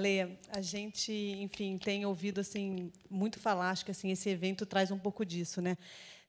Ale, 0.00 0.38
a 0.48 0.62
gente, 0.62 1.12
enfim, 1.12 1.76
tem 1.76 2.06
ouvido 2.06 2.40
assim 2.40 2.90
muito 3.10 3.38
falar, 3.38 3.70
acho 3.70 3.84
que 3.84 3.90
assim 3.90 4.10
esse 4.10 4.30
evento 4.30 4.64
traz 4.64 4.90
um 4.90 4.98
pouco 4.98 5.26
disso, 5.26 5.60
né? 5.60 5.76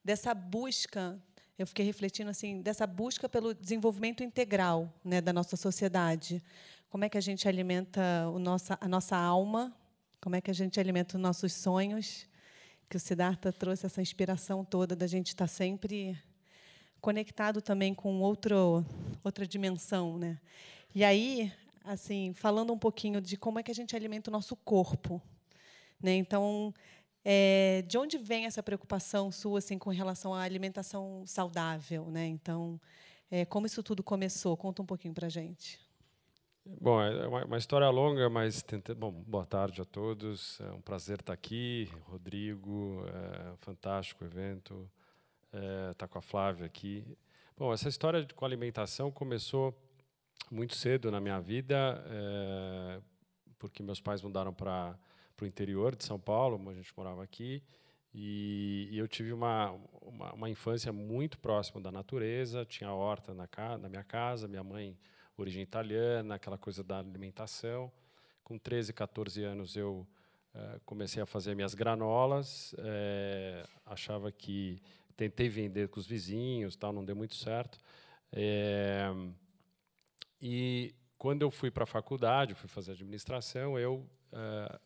Dessa 0.04 0.34
busca, 0.34 1.18
eu 1.58 1.66
fiquei 1.66 1.86
refletindo 1.86 2.30
assim, 2.30 2.62
dessa 2.62 2.86
busca 2.86 3.30
pelo 3.30 3.54
desenvolvimento 3.54 4.24
integral, 4.24 4.94
né, 5.06 5.22
da 5.22 5.32
nossa 5.32 5.56
sociedade. 5.56 6.44
Como 6.90 7.06
é 7.06 7.10
que 7.10 7.18
a 7.18 7.22
gente 7.22 7.48
alimenta 7.48 8.02
o 8.34 8.40
nossa, 8.40 8.78
a 8.82 8.88
nossa 8.90 9.16
alma? 9.16 9.74
Como 10.20 10.36
é 10.36 10.42
que 10.42 10.52
a 10.52 10.54
gente 10.54 10.78
alimenta 10.78 11.16
os 11.16 11.22
nossos 11.22 11.54
sonhos? 11.54 12.28
Que 12.90 12.98
o 12.98 13.00
Siddhartha 13.00 13.54
trouxe 13.54 13.86
essa 13.86 14.02
inspiração 14.02 14.66
toda 14.66 14.98
da 14.98 15.08
gente 15.08 15.28
estar 15.28 15.48
sempre 15.48 16.20
conectado 17.00 17.62
também 17.62 17.94
com 17.94 18.20
outro, 18.20 18.86
outra 19.24 19.48
dimensão, 19.48 20.18
né? 20.18 20.38
E 20.94 21.06
aí, 21.06 21.54
assim, 21.84 22.34
falando 22.34 22.74
um 22.74 22.78
pouquinho 22.78 23.22
de 23.22 23.38
como 23.38 23.60
é 23.60 23.64
que 23.64 23.72
a 23.72 23.76
gente 23.76 23.96
alimenta 23.96 24.30
o 24.30 24.34
nosso 24.34 24.56
corpo, 24.56 25.22
né? 26.02 26.16
Então, 26.16 26.74
é, 27.24 27.84
de 27.88 27.98
onde 27.98 28.18
vem 28.18 28.46
essa 28.46 28.64
preocupação 28.64 29.32
sua, 29.32 29.60
assim, 29.60 29.78
com 29.78 29.90
relação 29.90 30.34
à 30.34 30.42
alimentação 30.42 31.24
saudável, 31.26 32.06
né? 32.10 32.28
Então, 32.28 32.80
é, 33.30 33.46
como 33.46 33.66
isso 33.66 33.82
tudo 33.84 34.04
começou? 34.04 34.58
Conta 34.58 34.82
um 34.82 34.86
pouquinho 34.86 35.14
para 35.14 35.30
gente. 35.30 35.80
Bom, 36.64 37.02
é 37.02 37.28
uma, 37.28 37.46
uma 37.46 37.58
história 37.58 37.90
longa, 37.90 38.30
mas 38.30 38.64
bom, 38.96 39.12
boa 39.12 39.46
tarde 39.46 39.82
a 39.82 39.86
todos. 39.86 40.60
É 40.62 40.72
um 40.72 40.82
prazer 40.82 41.20
estar 41.20 41.34
aqui, 41.34 41.90
Rodrigo. 42.04 43.04
É 43.08 43.52
um 43.52 43.58
fantástico 43.58 44.24
evento 44.24 44.90
estar 45.92 46.06
é, 46.06 46.08
com 46.08 46.20
a 46.20 46.22
Flávia 46.22 46.66
aqui. 46.66 47.18
Bom, 47.58 47.74
essa 47.74 47.90
história 47.90 48.26
com 48.36 48.46
alimentação 48.46 49.12
começou 49.12 49.76
muito 50.50 50.76
cedo 50.76 51.12
na 51.12 51.20
minha 51.20 51.40
vida, 51.40 52.04
é, 52.08 53.02
porque 53.60 53.84
meus 53.84 54.02
pais 54.02 54.22
mudaram 54.22 54.54
para 54.54 54.98
o 55.42 55.46
interior 55.46 55.96
de 55.96 56.04
São 56.04 56.20
Paulo, 56.20 56.70
a 56.70 56.74
gente 56.74 56.94
morava 56.96 57.24
aqui, 57.24 57.64
e, 58.14 58.90
e 58.92 58.98
eu 58.98 59.08
tive 59.08 59.32
uma, 59.32 59.72
uma, 60.02 60.34
uma, 60.34 60.50
infância 60.50 60.92
muito 60.92 61.38
próxima 61.38 61.80
da 61.80 61.92
natureza, 61.92 62.66
tinha 62.66 62.92
horta 62.92 63.34
na, 63.34 63.48
na 63.78 63.88
minha 63.88 64.04
casa, 64.04 64.48
minha 64.48 64.64
mãe, 64.64 64.98
origem 65.38 65.64
italiana, 65.64 66.36
aquela 66.36 66.58
coisa 66.58 66.84
da 66.84 67.00
alimentação. 67.00 67.92
Com 68.44 68.58
13, 68.58 68.92
14 68.92 69.44
anos, 69.44 69.78
eu 69.78 70.06
é, 70.54 70.80
comecei 70.86 71.24
a 71.24 71.26
fazer 71.26 71.56
minhas 71.56 71.74
granolas, 71.74 72.76
é, 72.80 73.66
achava 73.86 74.30
que 74.30 74.82
tentei 75.16 75.48
vender 75.48 75.88
com 75.88 76.00
os 76.00 76.06
vizinhos, 76.06 76.76
tal, 76.76 76.92
não 76.92 77.06
deu 77.06 77.16
muito 77.16 77.36
certo. 77.36 77.80
É, 78.34 79.10
e 80.42 80.96
quando 81.18 81.44
eu 81.44 81.52
fui 81.52 81.70
para 81.70 81.84
a 81.84 81.88
faculdade, 81.88 82.56
fui 82.56 82.68
fazer 82.68 82.94
administração, 82.94 83.78
eu, 83.78 84.10
é, 84.34 84.80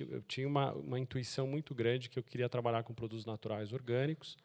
eu 0.00 0.22
tinha 0.22 0.48
uma, 0.48 0.72
uma, 0.72 0.98
intuição 0.98 1.46
muito 1.46 1.74
grande 1.74 2.08
que 2.08 2.18
eu 2.18 2.22
queria 2.22 2.48
trabalhar 2.48 2.82
com 2.82 2.94
produtos 2.94 3.26
naturais 3.26 3.72
orgânicos. 3.72 4.36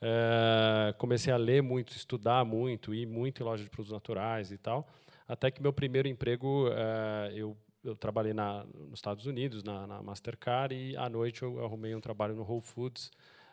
É, 0.00 0.94
comecei 0.98 1.32
a 1.32 1.36
ler 1.36 1.62
muito, 1.62 1.92
estudar 1.92 2.44
muito, 2.44 2.94
ir 2.94 3.06
muito 3.06 3.42
em 3.42 3.44
loja 3.44 3.64
de 3.64 3.70
produtos 3.70 3.92
naturais 3.92 4.52
e 4.52 4.58
tal, 4.58 4.88
até 5.26 5.50
que 5.50 5.60
meu 5.60 5.72
primeiro 5.72 6.08
emprego 6.08 6.68
é, 6.68 7.32
eu 7.34 7.56
eu 7.84 7.96
trabalhei 7.96 8.32
na, 8.32 8.64
nos 8.64 8.98
Estados 8.98 9.26
Unidos, 9.26 9.62
na, 9.62 9.86
na, 9.86 10.02
Mastercard, 10.02 10.74
e 10.74 10.96
à 10.96 11.08
noite 11.08 11.42
eu 11.42 11.64
arrumei 11.64 11.94
um 11.94 12.00
trabalho 12.00 12.34
no 12.34 12.42
Whole 12.42 12.62
Foods, 12.62 13.10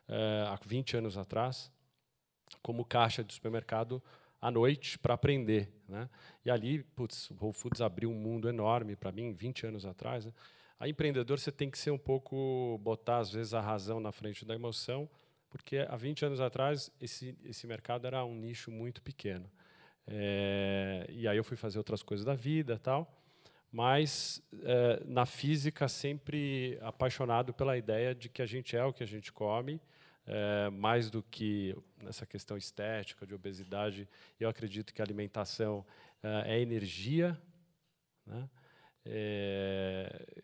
uh, 0.08 0.50
há 0.50 0.60
20 0.64 0.98
anos 0.98 1.18
atrás, 1.18 1.72
como 2.62 2.86
caixa 2.86 3.24
de 3.24 3.34
supermercado 3.34 4.02
à 4.42 4.50
noite 4.50 4.98
para 4.98 5.14
aprender. 5.14 5.72
Né? 5.88 6.10
E 6.46 6.50
ali, 6.50 6.84
putz, 6.84 7.30
o 7.32 7.38
Whole 7.40 7.54
Foods 7.54 7.82
abriu 7.82 8.10
um 8.10 8.16
mundo 8.16 8.48
enorme 8.48 8.96
para 8.96 9.12
mim, 9.12 9.32
20 9.34 9.68
anos 9.68 9.86
atrás. 9.86 10.26
Né? 10.26 10.34
A 10.80 10.88
empreendedor, 10.88 11.40
você 11.40 11.52
tem 11.52 11.70
que 11.70 11.78
ser 11.78 11.92
um 11.92 11.98
pouco, 11.98 12.80
botar 12.82 13.18
às 13.18 13.32
vezes 13.32 13.54
a 13.54 13.60
razão 13.60 14.00
na 14.00 14.12
frente 14.12 14.46
da 14.46 14.56
emoção, 14.56 15.10
porque 15.50 15.86
há 15.90 15.96
20 15.96 16.26
anos 16.26 16.40
atrás 16.40 16.92
esse, 17.02 17.38
esse 17.44 17.68
mercado 17.68 18.08
era 18.08 18.24
um 18.24 18.36
nicho 18.36 18.72
muito 18.72 19.02
pequeno. 19.02 19.50
É, 20.08 21.06
e 21.10 21.28
aí 21.28 21.38
eu 21.38 21.44
fui 21.44 21.58
fazer 21.58 21.78
outras 21.78 22.02
coisas 22.02 22.26
da 22.26 22.34
vida 22.34 22.80
tal, 22.80 23.14
mas 23.72 24.42
é, 24.64 25.04
na 25.06 25.26
física 25.26 25.88
sempre 25.88 26.80
apaixonado 26.82 27.54
pela 27.54 27.78
ideia 27.78 28.16
de 28.16 28.30
que 28.30 28.42
a 28.42 28.46
gente 28.46 28.76
é 28.76 28.84
o 28.84 28.94
que 28.94 29.04
a 29.04 29.08
gente 29.08 29.32
come 29.32 29.80
é, 30.32 30.70
mais 30.70 31.10
do 31.10 31.24
que 31.24 31.76
nessa 32.04 32.24
questão 32.24 32.56
estética 32.56 33.26
de 33.26 33.34
obesidade, 33.34 34.08
eu 34.40 34.48
acredito 34.48 34.94
que 34.94 35.02
a 35.02 35.06
alimentação 35.06 35.84
é, 36.22 36.56
é 36.56 36.62
energia, 36.62 37.36
né? 38.28 38.48
é, 39.04 40.44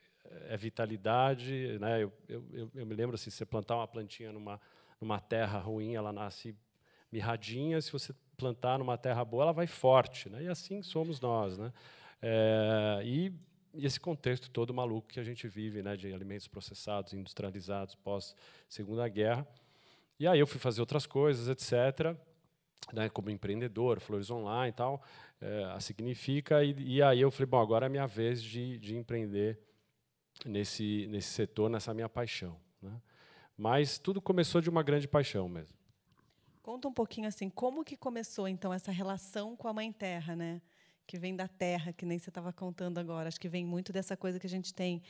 é, 0.49 0.57
vitalidade. 0.57 1.77
Né? 1.79 2.01
Eu, 2.03 2.11
eu, 2.27 2.71
eu, 2.73 2.85
me 2.85 2.95
lembro 2.95 3.13
assim, 3.13 3.29
você 3.29 3.45
plantar 3.45 3.75
uma 3.75 3.87
plantinha 3.87 4.31
numa, 4.31 4.59
numa 4.99 5.19
terra 5.19 5.59
ruim, 5.59 5.93
ela 5.93 6.11
nasce 6.11 6.55
mirradinha. 7.11 7.79
Se 7.79 7.91
você 7.91 8.11
plantar 8.35 8.79
numa 8.79 8.97
terra 8.97 9.23
boa, 9.23 9.43
ela 9.43 9.53
vai 9.53 9.67
forte. 9.67 10.29
Né? 10.29 10.45
E 10.45 10.47
assim 10.47 10.81
somos 10.81 11.21
nós. 11.21 11.59
Né? 11.59 11.71
E 13.03 13.31
e 13.77 13.85
esse 13.85 13.99
contexto 13.99 14.49
todo 14.49 14.73
maluco 14.73 15.09
que 15.09 15.19
a 15.19 15.23
gente 15.23 15.49
vive, 15.49 15.83
né, 15.83 15.97
de 15.97 16.13
alimentos 16.13 16.47
processados, 16.47 17.13
industrializados 17.13 17.93
pós 17.93 18.33
Segunda 18.69 19.05
Guerra, 19.09 19.45
e 20.19 20.27
aí 20.27 20.39
eu 20.39 20.47
fui 20.47 20.59
fazer 20.59 20.81
outras 20.81 21.05
coisas, 21.05 21.47
etc., 21.47 22.15
né, 22.93 23.09
como 23.09 23.29
empreendedor, 23.29 23.99
Flores 23.99 24.29
Online 24.29 24.69
e 24.69 24.73
tal, 24.73 25.01
é, 25.41 25.65
a 25.65 25.79
Significa, 25.79 26.63
e, 26.63 26.97
e, 26.97 27.01
aí 27.01 27.21
eu 27.21 27.31
falei, 27.31 27.47
bom, 27.47 27.59
agora 27.59 27.87
é 27.87 27.89
minha 27.89 28.05
vez 28.05 28.41
de, 28.41 28.77
de 28.77 28.95
empreender 28.95 29.59
nesse, 30.45 31.07
nesse 31.07 31.29
setor, 31.29 31.69
nessa 31.69 31.93
minha 31.93 32.09
paixão. 32.09 32.59
Né? 32.81 33.01
Mas 33.57 33.97
tudo 33.97 34.21
começou 34.21 34.61
de 34.61 34.69
uma 34.69 34.83
grande 34.83 35.07
paixão 35.07 35.47
mesmo. 35.49 35.77
Conta 36.61 36.87
um 36.87 36.93
pouquinho 36.93 37.27
assim, 37.27 37.49
como 37.49 37.83
que 37.83 37.95
começou 37.95 38.47
então 38.47 38.73
essa 38.73 38.91
relação 38.91 39.55
com 39.55 39.67
a 39.67 39.73
Mãe 39.73 39.91
Terra, 39.91 40.35
né? 40.35 40.61
Que 41.05 41.15
vem 41.15 41.35
da 41.35 41.47
terra, 41.47 41.93
que 41.93 42.07
nem 42.07 42.17
você 42.17 42.31
estava 42.31 42.51
contando 42.51 42.97
agora. 42.97 43.27
Acho 43.27 43.39
que 43.39 43.47
vem 43.47 43.63
muito 43.63 43.93
dessa 43.93 44.17
coisa 44.17 44.39
que 44.39 44.47
a 44.47 44.49
gente 44.49 44.73
tem 44.73 45.03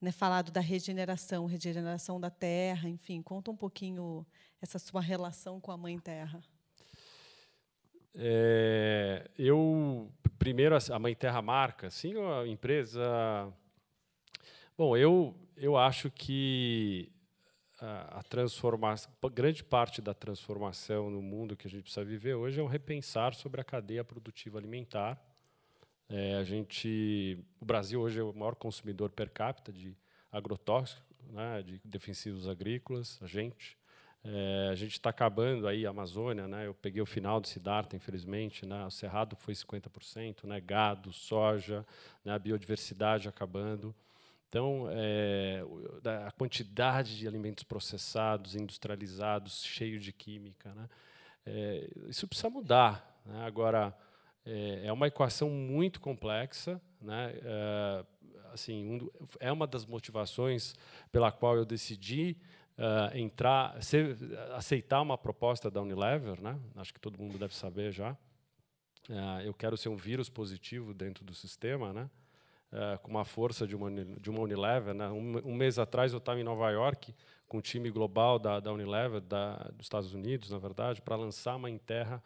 né, 0.00 0.10
falado 0.10 0.50
da 0.50 0.60
regeneração, 0.60 1.46
regeneração 1.46 2.18
da 2.18 2.30
terra, 2.30 2.88
enfim, 2.88 3.20
conta 3.20 3.50
um 3.50 3.56
pouquinho 3.56 4.26
essa 4.60 4.78
sua 4.78 5.00
relação 5.00 5.60
com 5.60 5.70
a 5.70 5.76
Mãe 5.76 5.98
Terra. 5.98 6.42
É, 8.14 9.30
eu 9.38 10.10
primeiro 10.38 10.76
a 10.76 10.98
Mãe 10.98 11.14
Terra 11.14 11.42
marca, 11.42 11.90
sim, 11.90 12.14
a 12.16 12.46
empresa. 12.46 13.52
Bom, 14.76 14.96
eu 14.96 15.34
eu 15.56 15.76
acho 15.76 16.10
que 16.10 17.12
a, 17.78 18.20
a 18.20 18.22
transformação, 18.22 19.12
grande 19.32 19.62
parte 19.62 20.00
da 20.00 20.14
transformação 20.14 21.10
no 21.10 21.20
mundo 21.20 21.54
que 21.54 21.66
a 21.66 21.70
gente 21.70 21.82
precisa 21.82 22.04
viver 22.04 22.34
hoje 22.34 22.58
é 22.58 22.62
um 22.62 22.66
repensar 22.66 23.34
sobre 23.34 23.60
a 23.60 23.64
cadeia 23.64 24.02
produtiva 24.02 24.58
alimentar 24.58 25.22
é, 26.10 26.34
a 26.34 26.42
gente, 26.42 27.38
o 27.60 27.64
Brasil 27.64 28.00
hoje 28.00 28.18
é 28.18 28.22
o 28.22 28.32
maior 28.34 28.56
consumidor 28.56 29.10
per 29.10 29.30
capita 29.30 29.72
de 29.72 29.96
agrotóxicos, 30.32 31.04
né, 31.30 31.62
de 31.62 31.80
defensivos 31.84 32.48
agrícolas, 32.48 33.18
a 33.22 33.26
gente. 33.26 33.78
É, 34.22 34.68
a 34.70 34.74
gente 34.74 34.92
está 34.92 35.08
acabando 35.08 35.66
aí 35.66 35.86
a 35.86 35.90
Amazônia, 35.90 36.46
né? 36.46 36.66
Eu 36.66 36.74
peguei 36.74 37.00
o 37.00 37.06
final 37.06 37.40
do 37.40 37.48
Siddhartha, 37.48 37.96
infelizmente, 37.96 38.66
né? 38.66 38.84
O 38.84 38.90
cerrado 38.90 39.34
foi 39.34 39.54
50%, 39.54 40.44
né? 40.44 40.60
Gado, 40.60 41.10
soja, 41.10 41.86
né? 42.22 42.34
a 42.34 42.38
biodiversidade 42.38 43.28
acabando. 43.28 43.94
Então, 44.46 44.88
é, 44.90 45.62
a 46.26 46.30
quantidade 46.32 47.16
de 47.16 47.26
alimentos 47.26 47.64
processados, 47.64 48.54
industrializados, 48.54 49.64
cheios 49.64 50.04
de 50.04 50.12
química, 50.12 50.74
né? 50.74 50.88
É, 51.46 51.88
isso 52.08 52.28
precisa 52.28 52.50
mudar. 52.50 53.22
Né? 53.24 53.46
Agora, 53.46 53.96
é, 54.44 54.86
é 54.86 54.92
uma 54.92 55.06
equação 55.06 55.50
muito 55.50 56.00
complexa, 56.00 56.80
né? 57.00 57.32
É, 57.42 58.04
assim, 58.52 58.84
um, 58.84 59.10
é 59.38 59.50
uma 59.50 59.66
das 59.66 59.86
motivações 59.86 60.74
pela 61.10 61.30
qual 61.30 61.56
eu 61.56 61.64
decidi 61.64 62.36
uh, 62.78 63.16
entrar, 63.16 63.80
ser, 63.82 64.16
aceitar 64.54 65.00
uma 65.00 65.16
proposta 65.16 65.70
da 65.70 65.80
Unilever, 65.80 66.40
né? 66.40 66.58
Acho 66.76 66.92
que 66.92 67.00
todo 67.00 67.18
mundo 67.18 67.38
deve 67.38 67.54
saber 67.54 67.92
já. 67.92 68.12
Uh, 69.08 69.40
eu 69.44 69.54
quero 69.54 69.76
ser 69.76 69.88
um 69.88 69.96
vírus 69.96 70.28
positivo 70.28 70.94
dentro 70.94 71.24
do 71.24 71.34
sistema, 71.34 71.92
né? 71.92 72.10
Uh, 72.72 72.98
com 73.00 73.10
uma 73.10 73.24
força 73.24 73.66
de 73.66 73.74
uma, 73.74 73.90
de 73.90 74.30
uma 74.30 74.40
Unilever. 74.40 74.94
Né? 74.94 75.08
Um, 75.08 75.38
um 75.48 75.54
mês 75.54 75.78
atrás 75.78 76.12
eu 76.12 76.18
estava 76.18 76.38
em 76.38 76.44
Nova 76.44 76.70
York 76.70 77.12
com 77.48 77.58
o 77.58 77.62
time 77.62 77.90
global 77.90 78.38
da, 78.38 78.60
da 78.60 78.72
Unilever, 78.72 79.20
da, 79.20 79.56
dos 79.74 79.86
Estados 79.86 80.14
Unidos, 80.14 80.50
na 80.50 80.58
verdade, 80.58 81.02
para 81.02 81.16
lançar 81.16 81.56
uma 81.56 81.68
Terra 81.78 82.22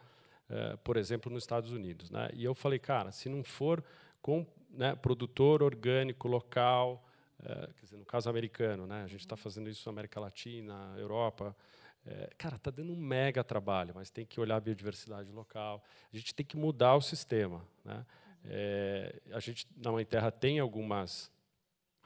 eh, 0.49 0.77
por 0.83 0.97
exemplo, 0.97 1.31
nos 1.31 1.43
Estados 1.43 1.71
Unidos. 1.71 2.11
Né? 2.11 2.29
E 2.33 2.43
eu 2.43 2.53
falei, 2.53 2.79
cara, 2.79 3.11
se 3.11 3.29
não 3.29 3.43
for 3.43 3.83
com 4.21 4.45
né, 4.69 4.95
produtor 4.95 5.63
orgânico 5.63 6.27
local, 6.27 7.07
uh, 7.39 7.73
quer 7.73 7.85
dizer, 7.85 7.97
no 7.97 8.05
caso 8.05 8.29
americano, 8.29 8.85
né, 8.85 9.03
a 9.03 9.07
gente 9.07 9.21
está 9.21 9.37
fazendo 9.37 9.69
isso 9.69 9.87
na 9.87 9.93
América 9.93 10.19
Latina, 10.19 10.93
Europa, 10.97 11.55
é, 12.05 12.29
cara, 12.37 12.55
está 12.55 12.69
dando 12.69 12.93
um 12.93 12.95
mega 12.95 13.43
trabalho, 13.43 13.93
mas 13.95 14.11
tem 14.11 14.25
que 14.25 14.39
olhar 14.39 14.57
a 14.57 14.59
biodiversidade 14.59 15.31
local. 15.31 15.83
A 16.13 16.15
gente 16.15 16.35
tem 16.35 16.45
que 16.45 16.55
mudar 16.55 16.95
o 16.95 17.01
sistema. 17.01 17.65
Né? 17.83 18.05
É, 18.43 19.21
a 19.31 19.39
gente, 19.39 19.67
na 19.75 19.91
Mãe 19.91 20.05
Terra, 20.05 20.31
tem 20.31 20.59
algumas, 20.59 21.31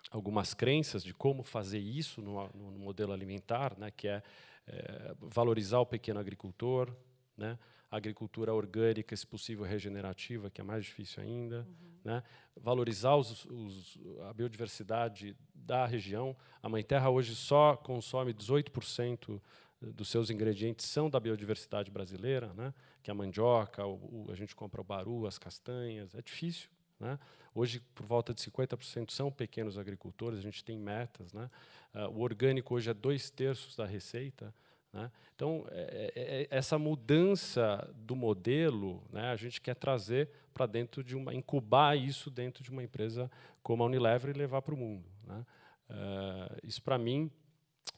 algumas 0.10 0.54
crenças 0.54 1.04
de 1.04 1.14
como 1.14 1.44
fazer 1.44 1.80
isso 1.80 2.22
no, 2.22 2.48
no 2.54 2.80
modelo 2.80 3.12
alimentar, 3.12 3.78
né, 3.78 3.92
que 3.92 4.08
é, 4.08 4.24
é, 4.68 5.16
valorizar 5.20 5.80
o 5.80 5.86
pequeno 5.86 6.20
agricultor, 6.20 6.96
né, 7.38 7.60
agricultura 7.90 8.54
orgânica, 8.54 9.16
se 9.16 9.26
possível 9.26 9.66
regenerativa, 9.66 10.50
que 10.50 10.62
é 10.62 10.64
mais 10.64 10.86
difícil 10.86 11.24
ainda, 11.24 11.68
uhum. 11.68 11.90
né? 12.04 12.24
valorizar 12.56 13.16
os, 13.16 13.46
os, 13.46 13.98
a 14.30 14.34
biodiversidade 14.34 15.36
da 15.54 15.86
região. 15.86 16.36
A 16.62 16.70
Mãe 16.70 16.84
Terra 16.84 17.10
hoje 17.10 17.36
só 17.36 17.76
consome 17.76 18.34
18% 18.34 19.42
dos 19.82 20.10
seus 20.10 20.30
ingredientes 20.30 20.86
são 20.86 21.10
da 21.10 21.20
biodiversidade 21.20 21.90
brasileira, 21.90 22.54
né? 22.54 22.74
que 23.02 23.10
é 23.10 23.14
a 23.14 23.16
mandioca, 23.16 23.86
o, 23.86 24.26
o, 24.28 24.32
a 24.32 24.36
gente 24.36 24.56
compra 24.56 24.82
o 24.82 24.84
baru, 24.84 25.26
as 25.26 25.38
castanhas, 25.38 26.14
é 26.14 26.22
difícil. 26.22 26.70
Né? 27.00 27.18
Hoje, 27.56 27.82
por 27.96 28.06
volta 28.06 28.34
de 28.34 28.42
50% 28.42 29.12
são 29.12 29.32
pequenos 29.32 29.78
agricultores, 29.78 30.40
a 30.40 30.42
gente 30.42 30.64
tem 30.64 30.78
metas. 30.78 31.32
Né? 31.34 31.50
Uh, 31.94 32.10
o 32.10 32.20
orgânico 32.20 32.76
hoje 32.76 32.90
é 32.90 32.94
dois 32.94 33.30
terços 33.30 33.76
da 33.76 33.86
receita. 33.86 34.54
Né? 34.92 35.12
Então, 35.36 35.66
é, 35.70 36.12
é, 36.16 36.42
é, 36.42 36.48
essa 36.50 36.78
mudança 36.78 37.90
do 37.96 38.16
modelo, 38.16 39.04
né, 39.12 39.32
a 39.32 39.36
gente 39.36 39.62
quer 39.62 39.76
trazer 39.76 40.30
para 40.54 40.66
dentro 40.66 41.04
de 41.04 41.16
uma, 41.16 41.34
incubar 41.34 41.98
isso 41.98 42.30
dentro 42.30 42.64
de 42.64 42.72
uma 42.72 42.84
empresa 42.84 43.32
como 43.62 43.84
a 43.84 43.86
Unilever 43.86 44.36
e 44.36 44.38
levar 44.38 44.62
para 44.62 44.74
o 44.74 44.78
mundo. 44.78 45.08
Né? 45.24 45.46
Uh, 45.90 46.58
isso, 46.64 46.82
para 46.82 46.98
mim, 46.98 47.32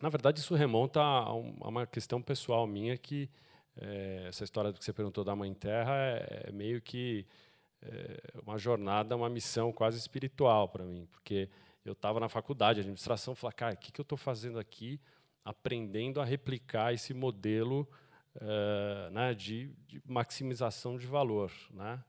na 0.02 0.10
verdade, 0.10 0.40
isso 0.40 0.56
remonta 0.56 1.02
a, 1.02 1.20
a 1.24 1.34
uma 1.34 1.86
questão 1.86 2.22
pessoal 2.22 2.68
minha 2.68 2.98
que 2.98 3.30
é, 3.78 4.26
essa 4.28 4.44
história 4.44 4.74
que 4.74 4.84
você 4.84 4.92
perguntou 4.92 5.24
da 5.24 5.36
Mãe 5.36 5.54
Terra 5.54 5.96
é, 5.96 6.44
é 6.48 6.52
meio 6.52 6.82
que 6.82 7.26
é, 7.82 8.18
uma 8.46 8.58
jornada, 8.58 9.16
uma 9.16 9.30
missão 9.30 9.72
quase 9.72 9.98
espiritual 9.98 10.68
para 10.70 10.84
mim, 10.84 11.08
porque 11.12 11.50
eu 11.84 11.94
estava 11.94 12.20
na 12.20 12.30
faculdade 12.30 12.76
de 12.76 12.82
administração, 12.82 13.34
falei, 13.34 13.56
cara, 13.56 13.74
o 13.74 13.78
que, 13.78 13.92
que 13.92 14.02
eu 14.02 14.04
estou 14.04 14.18
fazendo 14.18 14.60
aqui? 14.60 15.00
Aprendendo 15.44 16.22
a 16.22 16.26
replicar 16.26 16.94
esse 16.94 17.14
modelo 17.14 17.88
uh, 18.36 19.10
né, 19.12 19.34
de, 19.34 19.72
de, 19.88 20.02
maximização 20.06 20.98
de 20.98 21.08
valor, 21.08 21.52
né? 21.72 22.04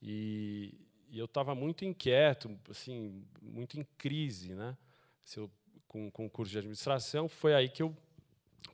E, 0.00 0.74
e 1.10 1.18
eu 1.18 1.24
estava 1.24 1.54
muito 1.54 1.84
inquieto, 1.84 2.56
assim, 2.70 3.24
muito 3.40 3.78
em 3.78 3.84
crise, 3.96 4.54
né? 4.54 4.76
Se 5.24 5.38
eu, 5.38 5.50
com, 5.86 6.10
o 6.16 6.30
curso 6.30 6.52
de 6.52 6.58
administração, 6.58 7.28
foi 7.28 7.54
aí 7.54 7.68
que 7.68 7.82
eu, 7.82 7.96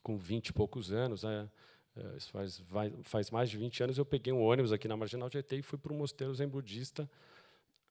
com 0.03 0.17
20 0.17 0.49
e 0.49 0.53
poucos 0.53 0.93
anos, 0.93 1.23
né, 1.23 1.49
uh, 1.97 2.17
isso 2.17 2.31
faz, 2.31 2.59
vai, 2.61 2.93
faz 3.03 3.31
mais 3.31 3.49
de 3.49 3.57
20 3.57 3.83
anos, 3.85 3.99
eu 3.99 4.05
peguei 4.05 4.33
um 4.33 4.43
ônibus 4.43 4.73
aqui 4.73 4.89
na 4.89 4.97
Marginal 4.97 5.31
Tietê 5.31 5.57
e 5.57 5.63
fui 5.63 5.79
para 5.79 5.93
um 5.93 5.99
mosteiro 5.99 6.35
zen 6.35 6.49
budista 6.49 7.09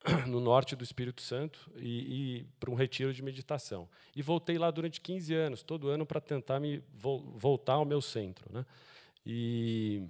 no 0.28 0.40
norte 0.40 0.76
do 0.76 0.84
Espírito 0.84 1.22
Santo 1.22 1.72
e, 1.78 2.40
e 2.40 2.44
para 2.60 2.70
um 2.70 2.76
retiro 2.76 3.14
de 3.14 3.22
meditação. 3.22 3.88
E 4.16 4.22
voltei 4.22 4.58
lá 4.58 4.70
durante 4.70 5.00
15 5.00 5.34
anos, 5.34 5.64
todo 5.64 5.88
ano, 5.88 6.06
para 6.06 6.20
tentar 6.20 6.60
me 6.60 6.84
vo 6.94 7.20
voltar 7.38 7.74
ao 7.74 7.86
meu 7.86 8.02
centro. 8.02 8.52
Né? 8.52 8.66
E, 9.26 10.04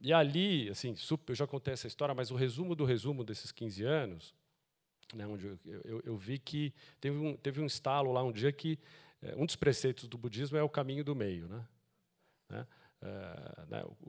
e 0.00 0.12
ali, 0.12 0.68
assim, 0.68 0.96
super, 0.96 1.32
eu 1.32 1.36
já 1.36 1.46
contei 1.46 1.74
essa 1.74 1.86
história, 1.86 2.14
mas 2.14 2.30
o 2.30 2.34
resumo 2.34 2.74
do 2.74 2.84
resumo 2.84 3.22
desses 3.22 3.52
15 3.52 3.84
anos, 3.84 4.34
né, 5.14 5.26
onde 5.26 5.46
eu, 5.46 5.58
eu, 5.84 6.02
eu 6.04 6.16
vi 6.16 6.38
que 6.38 6.74
teve 7.00 7.16
um, 7.16 7.36
teve 7.36 7.60
um 7.60 7.66
estalo 7.66 8.12
lá 8.12 8.22
um 8.22 8.32
dia 8.32 8.50
que 8.50 8.78
é, 9.20 9.36
um 9.36 9.46
dos 9.46 9.54
preceitos 9.54 10.08
do 10.08 10.18
budismo 10.18 10.56
é 10.56 10.62
o 10.62 10.68
caminho 10.68 11.04
do 11.04 11.14
meio. 11.14 11.46
Né? 11.46 11.64
né? 12.48 12.66
É, 13.00 13.66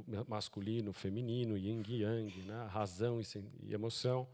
né, 0.08 0.24
masculino, 0.28 0.94
feminino, 0.94 1.58
yin 1.58 1.84
e 1.88 2.02
yang, 2.02 2.42
né, 2.44 2.68
razão 2.72 3.20
e, 3.20 3.26
e 3.64 3.74
emoção. 3.74 4.28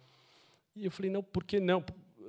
E 0.80 0.86
eu 0.86 0.92
falei, 0.92 1.12
não, 1.12 1.22
por 1.22 1.44
que 1.44 1.60
não? 1.60 1.84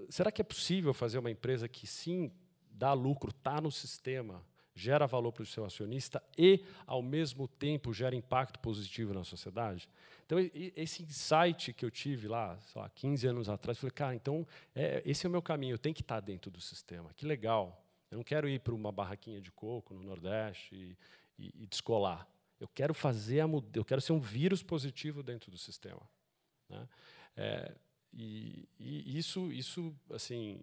Será 0.08 0.32
que 0.32 0.41
é 0.41 0.44
possível 0.44 0.93
fazer 0.93 1.19
uma 1.19 1.31
empresa 1.31 1.69
que 1.69 1.87
sim 1.87 2.32
dá 2.70 2.93
lucro, 2.93 3.31
está 3.31 3.61
no 3.61 3.70
sistema, 3.70 4.44
gera 4.75 5.06
valor 5.06 5.31
para 5.31 5.43
o 5.43 5.47
seu 5.47 5.64
acionista 5.64 6.23
e, 6.37 6.64
ao 6.87 7.00
mesmo 7.00 7.47
tempo, 7.47 7.93
gera 7.93 8.17
impacto 8.17 8.58
positivo 8.58 9.14
na 9.14 9.23
sociedade? 9.23 9.88
Então, 10.26 10.38
esse 10.76 11.02
insight 11.02 11.73
que 11.73 11.85
eu 11.85 11.91
tive 11.91 12.26
lá, 12.26 12.58
sei 12.58 12.82
lá 12.82 12.88
15 12.88 13.26
anos 13.26 13.49
atrás, 13.49 13.76
eu 13.79 13.81
falei, 13.81 13.93
cara, 13.93 14.14
então, 14.14 14.47
é, 14.75 15.02
esse 15.05 15.26
é 15.26 15.29
o 15.29 15.31
meu 15.32 15.43
caminho, 15.43 15.75
eu 15.75 15.79
tenho 15.79 15.94
que 15.94 16.02
estar 16.02 16.20
dentro 16.20 16.50
do 16.50 16.61
sistema. 16.61 17.12
Que 17.14 17.26
legal. 17.26 17.85
Eu 18.11 18.17
não 18.17 18.25
quero 18.25 18.49
ir 18.49 18.61
para 18.61 18.75
uma 18.75 18.91
barraquinha 18.91 19.41
de 19.41 19.52
coco 19.52 19.94
no 19.94 20.02
Nordeste 20.02 20.75
e, 20.75 20.97
e, 21.38 21.62
e 21.62 21.67
descolar. 21.67 22.29
Eu 22.58 22.69
quero 22.69 22.93
fazer 22.93 23.41
a 23.41 23.47
eu 23.75 23.85
quero 23.85 24.00
ser 24.00 24.12
um 24.12 24.20
vírus 24.20 24.62
positivo 24.62 25.23
dentro 25.23 25.50
do 25.50 25.58
sistema. 25.58 26.02
Né? 26.69 26.88
É, 27.37 27.75
e, 28.12 28.68
e 28.78 29.18
isso, 29.18 29.52
isso, 29.52 29.94
assim, 30.10 30.60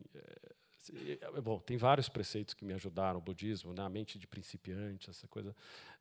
é, 0.94 1.20
é, 1.22 1.42
bom, 1.42 1.60
tem 1.60 1.78
vários 1.78 2.10
preceitos 2.10 2.54
que 2.54 2.66
me 2.66 2.74
ajudaram, 2.74 3.20
o 3.20 3.22
budismo, 3.22 3.74
né, 3.74 3.84
a 3.84 3.90
mente 3.90 4.18
de 4.18 4.28
principiante, 4.28 5.10
essa 5.10 5.28
coisa. 5.28 5.56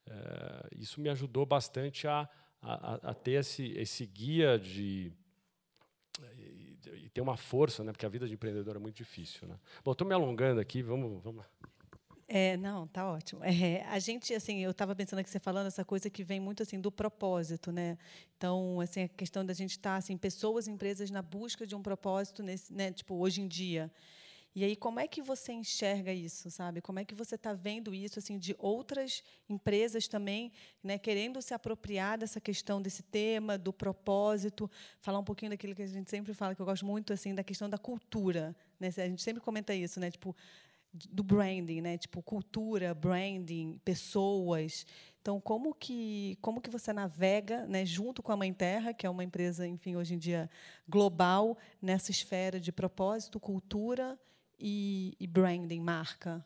É, 0.07 0.69
isso 0.77 1.01
me 1.01 1.09
ajudou 1.09 1.45
bastante 1.47 2.07
a, 2.07 2.29
a, 2.63 3.11
a, 3.11 3.15
ter 3.15 3.33
esse, 3.33 3.73
esse 3.73 4.07
guia 4.07 4.59
de 4.59 5.13
e, 6.39 6.79
e 7.05 7.09
ter 7.11 7.21
uma 7.21 7.37
força, 7.37 7.85
né, 7.85 7.93
porque 7.93 8.07
a 8.07 8.09
vida 8.09 8.27
de 8.27 8.35
empreendedor 8.35 8.77
é 8.77 8.79
muito 8.79 8.97
difícil, 8.97 9.47
né. 9.47 9.59
Bom, 9.85 9.93
estou 9.93 10.07
me 10.07 10.15
alongando 10.15 10.61
aqui, 10.61 10.83
vamos, 10.83 11.23
vamos. 11.23 11.45
É, 12.29 12.57
não, 12.57 12.89
tá 12.89 13.09
ótimo. 13.09 13.45
É, 13.45 13.83
a 13.85 13.99
gente, 14.01 14.35
assim, 14.35 14.59
eu 14.59 14.73
estava 14.73 14.97
pensando 14.97 15.21
aqui 15.21 15.31
você 15.31 15.39
falando 15.39 15.69
essa 15.69 15.85
coisa 15.85 16.11
que 16.11 16.25
vem 16.25 16.41
muito 16.41 16.61
assim 16.63 16.81
do 16.81 16.91
propósito, 16.91 17.71
né? 17.71 17.97
Então, 18.37 18.81
assim, 18.81 19.05
a 19.05 19.09
questão 19.09 19.47
da 19.47 19.55
gente 19.55 19.73
estar, 19.73 19.93
tá, 19.93 19.97
assim, 19.97 20.17
pessoas, 20.17 20.67
empresas 20.67 21.09
na 21.09 21.23
busca 21.23 21.65
de 21.65 21.77
um 21.77 21.83
propósito 21.83 22.43
nesse, 22.43 22.73
né? 22.73 22.91
Tipo, 22.93 23.15
hoje 23.15 23.41
em 23.43 23.47
dia. 23.47 23.93
E 24.57 24.65
aí, 24.65 24.75
como 24.75 24.99
é 24.99 25.07
que 25.07 25.21
você 25.23 25.53
enxerga 25.53 26.13
isso, 26.13 26.51
sabe? 26.51 26.81
Como 26.81 26.99
é 26.99 27.05
que 27.05 27.15
você 27.15 27.35
está 27.35 27.53
vendo 27.53 27.95
isso, 27.95 28.19
assim, 28.19 28.39
de 28.39 28.57
outras 28.59 29.23
empresas 29.49 30.09
também, 30.09 30.51
né, 30.83 30.97
querendo 30.99 31.43
se 31.43 31.53
apropriar 31.53 32.17
dessa 32.17 32.41
questão 32.41 32.81
desse 32.81 33.03
tema, 33.03 33.59
do 33.59 33.71
propósito, 33.71 34.69
falar 34.99 35.19
um 35.19 35.25
pouquinho 35.25 35.51
daquilo 35.51 35.75
que 35.75 35.83
a 35.83 35.87
gente 35.87 36.11
sempre 36.11 36.33
fala, 36.33 36.55
que 36.55 36.63
eu 36.63 36.67
gosto 36.67 36.87
muito, 36.87 37.13
assim, 37.13 37.35
da 37.35 37.45
questão 37.45 37.69
da 37.69 37.77
cultura, 37.77 38.57
né? 38.81 38.89
A 38.89 39.09
gente 39.09 39.23
sempre 39.23 39.43
comenta 39.43 39.75
isso, 39.75 40.01
né? 40.01 40.11
Tipo, 40.11 40.35
do 41.11 41.23
branding, 41.23 41.81
né? 41.81 41.99
Tipo 41.99 42.23
cultura, 42.23 42.95
branding, 42.95 43.81
pessoas. 43.85 44.87
Então, 45.21 45.41
como 45.41 45.75
que 45.75 46.39
como 46.41 46.61
que 46.61 46.71
você 46.71 46.93
navega, 46.93 47.67
né, 47.67 47.85
junto 47.85 48.23
com 48.23 48.33
a 48.33 48.37
Mãe 48.37 48.53
Terra, 48.53 48.95
que 48.95 49.07
é 49.07 49.11
uma 49.11 49.25
empresa, 49.25 49.67
enfim, 49.67 49.97
hoje 49.97 50.15
em 50.15 50.19
dia 50.19 50.49
global 50.89 51.59
nessa 51.83 52.11
esfera 52.11 52.61
de 52.61 52.71
propósito, 52.71 53.41
cultura 53.41 54.19
e, 54.59 55.17
e 55.19 55.27
branding, 55.27 55.81
marca? 55.81 56.45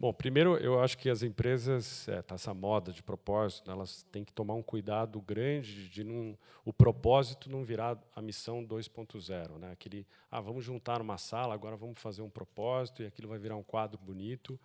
Bom, 0.00 0.12
primeiro 0.12 0.56
eu 0.58 0.80
acho 0.80 0.96
que 0.96 1.10
as 1.10 1.24
empresas, 1.24 2.06
é, 2.06 2.22
tá 2.22 2.36
essa 2.36 2.54
moda 2.54 2.92
de 2.92 3.02
propósito, 3.02 3.68
elas 3.68 4.04
têm 4.12 4.22
que 4.22 4.32
tomar 4.32 4.54
um 4.54 4.62
cuidado 4.62 5.20
grande 5.20 5.88
de 5.88 6.04
não, 6.04 6.38
o 6.64 6.72
propósito 6.72 7.50
não 7.50 7.64
virar 7.64 7.98
a 8.14 8.22
missão 8.22 8.64
2.0, 8.64 9.58
né? 9.58 9.72
Aquele, 9.72 10.06
ah, 10.30 10.40
vamos 10.40 10.64
juntar 10.64 11.00
uma 11.00 11.18
sala, 11.18 11.52
agora 11.52 11.74
vamos 11.74 12.00
fazer 12.00 12.22
um 12.22 12.30
propósito 12.30 13.02
e 13.02 13.06
aquilo 13.06 13.28
vai 13.28 13.40
virar 13.40 13.56
um 13.56 13.62
quadro 13.64 13.98
bonito. 13.98 14.56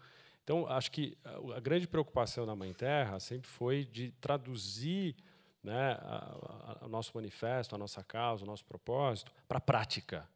Então, 0.44 0.68
acho 0.68 0.92
que 0.92 1.18
a, 1.24 1.58
a 1.58 1.60
grande 1.60 1.88
preocupação 1.88 2.46
da 2.46 2.56
Mãe 2.56 2.72
Terra 2.72 3.20
sempre 3.20 3.50
foi 3.50 3.86
de 3.86 4.12
traduzir 4.22 5.16
né, 5.64 5.98
o 6.82 6.88
nosso 6.88 7.12
manifesto, 7.16 7.74
a 7.74 7.78
nossa 7.80 8.04
causa, 8.04 8.44
o 8.44 8.48
nosso 8.48 8.66
propósito 8.66 9.32
para 9.48 9.58
a 9.58 9.62
prática. 9.62 10.30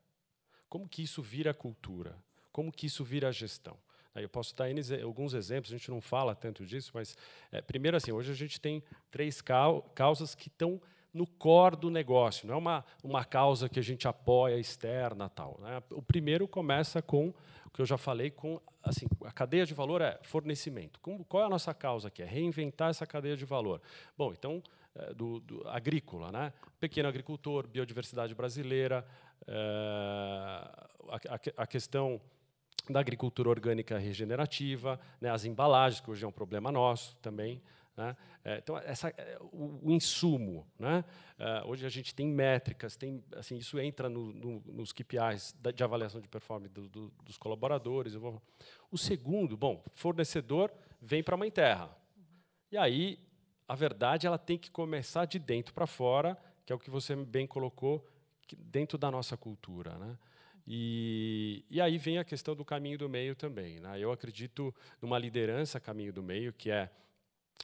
Como 0.67 0.89
que 0.89 1.03
isso 1.03 1.21
vira 1.21 1.53
cultura? 1.53 2.17
Como 2.51 2.71
que 2.71 2.87
isso 2.87 3.03
vira 3.03 3.31
gestão? 3.31 3.77
Eu 4.21 4.29
posso 4.29 4.55
dar 4.55 4.65
alguns 5.03 5.33
exemplos, 5.33 5.71
a 5.73 5.77
gente 5.77 5.89
não 5.89 6.01
fala 6.01 6.35
tanto 6.35 6.65
disso, 6.65 6.91
mas, 6.93 7.15
é, 7.51 7.61
primeiro, 7.61 7.97
assim, 7.97 8.11
hoje 8.11 8.31
a 8.31 8.35
gente 8.35 8.59
tem 8.59 8.83
três 9.11 9.41
causas 9.41 10.35
que 10.35 10.47
estão 10.47 10.81
no 11.13 11.25
core 11.25 11.75
do 11.75 11.89
negócio, 11.89 12.47
não 12.47 12.55
é 12.55 12.57
uma, 12.57 12.85
uma 13.03 13.25
causa 13.25 13.67
que 13.67 13.79
a 13.79 13.83
gente 13.83 14.07
apoia 14.07 14.57
externa. 14.57 15.27
tal. 15.29 15.57
Né? 15.61 15.81
O 15.91 16.01
primeiro 16.01 16.47
começa 16.47 17.01
com 17.01 17.29
o 17.65 17.69
que 17.73 17.81
eu 17.81 17.85
já 17.85 17.97
falei, 17.97 18.29
com 18.29 18.61
assim, 18.83 19.07
a 19.25 19.31
cadeia 19.31 19.65
de 19.65 19.73
valor 19.73 20.01
é 20.01 20.19
fornecimento. 20.23 20.99
Como, 20.99 21.25
qual 21.25 21.43
é 21.43 21.45
a 21.47 21.49
nossa 21.49 21.73
causa 21.73 22.07
aqui? 22.07 22.21
É 22.21 22.25
reinventar 22.25 22.89
essa 22.89 23.05
cadeia 23.05 23.35
de 23.35 23.45
valor. 23.45 23.81
Bom, 24.17 24.31
então, 24.31 24.61
é, 24.95 25.13
do, 25.13 25.39
do, 25.39 25.67
agrícola, 25.67 26.31
né? 26.31 26.53
pequeno 26.79 27.09
agricultor, 27.09 27.67
biodiversidade 27.67 28.33
brasileira, 28.35 29.05
é, 29.47 29.53
a, 31.09 31.15
a, 31.29 31.63
a 31.63 31.67
questão 31.67 32.21
da 32.93 32.99
agricultura 32.99 33.49
orgânica 33.49 33.97
regenerativa, 33.97 34.99
né, 35.19 35.29
as 35.29 35.45
embalagens, 35.45 36.01
que 36.01 36.09
hoje 36.09 36.23
é 36.23 36.27
um 36.27 36.31
problema 36.31 36.71
nosso 36.71 37.15
também. 37.17 37.61
Né? 37.97 38.15
É, 38.45 38.57
então, 38.59 38.77
essa, 38.77 39.09
é, 39.09 39.37
o, 39.51 39.79
o, 39.87 39.91
insumo. 39.91 40.67
Né? 40.77 41.03
É, 41.39 41.63
hoje 41.65 41.85
a 41.85 41.89
gente 41.89 42.13
tem 42.13 42.27
métricas, 42.27 42.95
tem, 42.95 43.23
assim, 43.35 43.57
isso 43.57 43.79
entra 43.79 44.07
no, 44.07 44.31
no, 44.31 44.63
nos 44.67 44.93
KPIs 44.93 45.55
de 45.73 45.83
avaliação 45.83 46.21
de 46.21 46.27
performance 46.27 46.71
do, 46.71 46.87
do, 46.87 47.11
dos 47.23 47.37
colaboradores. 47.37 48.13
O 48.91 48.97
segundo, 48.97 49.57
bom, 49.57 49.83
fornecedor 49.95 50.71
vem 51.01 51.23
para 51.23 51.33
a 51.33 51.37
Mãe 51.37 51.49
Terra. 51.49 51.89
E 52.71 52.77
aí, 52.77 53.19
a 53.67 53.75
verdade 53.75 54.27
ela 54.27 54.37
tem 54.37 54.57
que 54.57 54.69
começar 54.69 55.25
de 55.25 55.39
dentro 55.39 55.73
para 55.73 55.87
fora, 55.87 56.37
que 56.65 56.71
é 56.71 56.75
o 56.75 56.79
que 56.79 56.89
você 56.89 57.15
bem 57.15 57.47
colocou 57.47 58.05
dentro 58.57 58.97
da 58.97 59.09
nossa 59.09 59.35
cultura, 59.35 59.97
né? 59.97 60.17
E, 60.67 61.63
e 61.69 61.79
aí 61.79 61.97
vem 61.97 62.17
a 62.17 62.25
questão 62.25 62.53
do 62.53 62.65
caminho 62.65 62.97
do 62.97 63.07
meio 63.07 63.33
também. 63.35 63.79
Né? 63.79 63.99
Eu 63.99 64.11
acredito 64.11 64.75
numa 65.01 65.17
liderança 65.17 65.79
caminho 65.79 66.11
do 66.11 66.21
meio, 66.21 66.51
que 66.51 66.69
é 66.69 66.89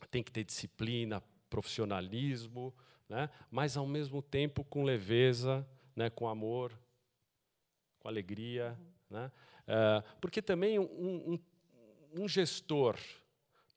tem 0.09 0.23
que 0.23 0.31
ter 0.31 0.43
disciplina, 0.43 1.21
profissionalismo, 1.49 2.73
né? 3.09 3.29
mas 3.51 3.75
ao 3.75 3.85
mesmo 3.85 4.21
tempo 4.21 4.63
com 4.63 4.83
leveza, 4.83 5.67
né? 5.95 6.09
com 6.09 6.27
amor, 6.27 6.71
com 7.99 8.07
alegria. 8.07 8.77
Uhum. 8.79 9.17
Né? 9.17 9.31
Uh, 9.67 10.19
porque 10.21 10.41
também 10.41 10.79
um, 10.79 11.33
um, 11.33 11.39
um, 12.21 12.27
gestor 12.27 12.97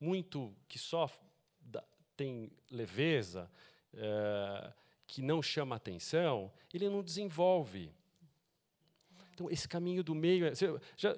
muito 0.01 0.55
que 0.69 0.79
só 0.79 1.11
tem 2.17 2.51
leveza, 2.71 3.51
uh, 3.93 4.73
que 5.07 5.21
não 5.21 5.43
chama 5.43 5.77
atenção, 5.77 6.51
ele 6.73 6.89
não 6.89 7.03
desenvolve. 7.03 7.93
Então, 9.37 9.51
esse 9.51 9.69
caminho 9.69 10.03
do 10.03 10.15
meio. 10.15 10.47
É, 10.47 10.53
já, 10.97 11.15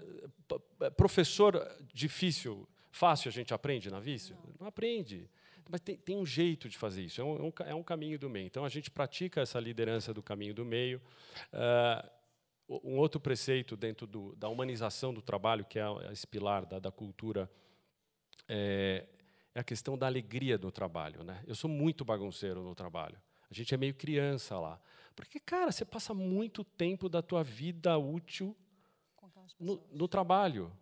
professor 0.97 1.57
difícil, 1.95 2.69
fácil 2.91 3.29
a 3.29 3.33
gente 3.33 3.55
aprende 3.55 3.89
na 3.91 4.01
vício? 4.01 4.37
Não, 4.45 4.55
não 4.61 4.67
aprende. 4.67 5.31
Mas 5.71 5.81
tem, 5.81 5.97
tem, 5.97 6.17
um 6.17 6.27
jeito 6.27 6.69
de 6.69 6.77
fazer 6.77 7.03
isso, 7.03 7.21
é 7.21 7.25
um, 7.25 7.53
é 7.65 7.75
um, 7.75 7.83
caminho 7.83 8.19
do 8.19 8.29
meio. 8.29 8.47
Então, 8.47 8.65
a 8.65 8.69
gente 8.69 8.91
pratica 8.91 9.41
essa 9.41 9.61
liderança 9.61 10.13
do 10.13 10.23
caminho 10.23 10.53
do 10.53 10.65
meio. 10.65 11.01
Uh, 11.53 12.11
um 12.85 12.97
outro 12.99 13.21
preceito 13.21 13.77
dentro 13.77 14.05
do, 14.05 14.35
da 14.35 14.49
humanização 14.49 15.15
do 15.15 15.23
trabalho, 15.23 15.65
que 15.65 15.79
é 15.79 15.85
esse 16.11 16.27
pilar 16.27 16.67
da, 16.67 16.81
da 16.81 16.91
cultura, 16.91 17.49
é, 18.49 19.07
é, 19.55 19.61
a 19.61 19.65
questão 19.65 19.97
da 19.97 20.07
alegria 20.07 20.59
do 20.59 20.73
trabalho. 20.73 21.23
Né? 21.23 21.41
Eu 21.47 21.55
sou 21.55 21.71
muito 21.71 22.05
bagunceiro 22.05 22.65
no 22.65 22.75
trabalho. 22.75 23.17
A 23.49 23.55
gente 23.55 23.73
é 23.73 23.77
meio 23.77 23.95
criança 23.95 24.59
lá. 24.59 24.81
Porque, 25.19 25.41
cara, 25.41 25.73
você 25.73 25.85
passa 25.85 26.15
muito 26.15 26.63
tempo 26.63 27.09
da 27.09 27.21
tua 27.21 27.43
vida 27.43 27.99
útil 27.99 28.57
no, 29.59 29.83
no 29.91 30.07
trabalho. 30.07 30.73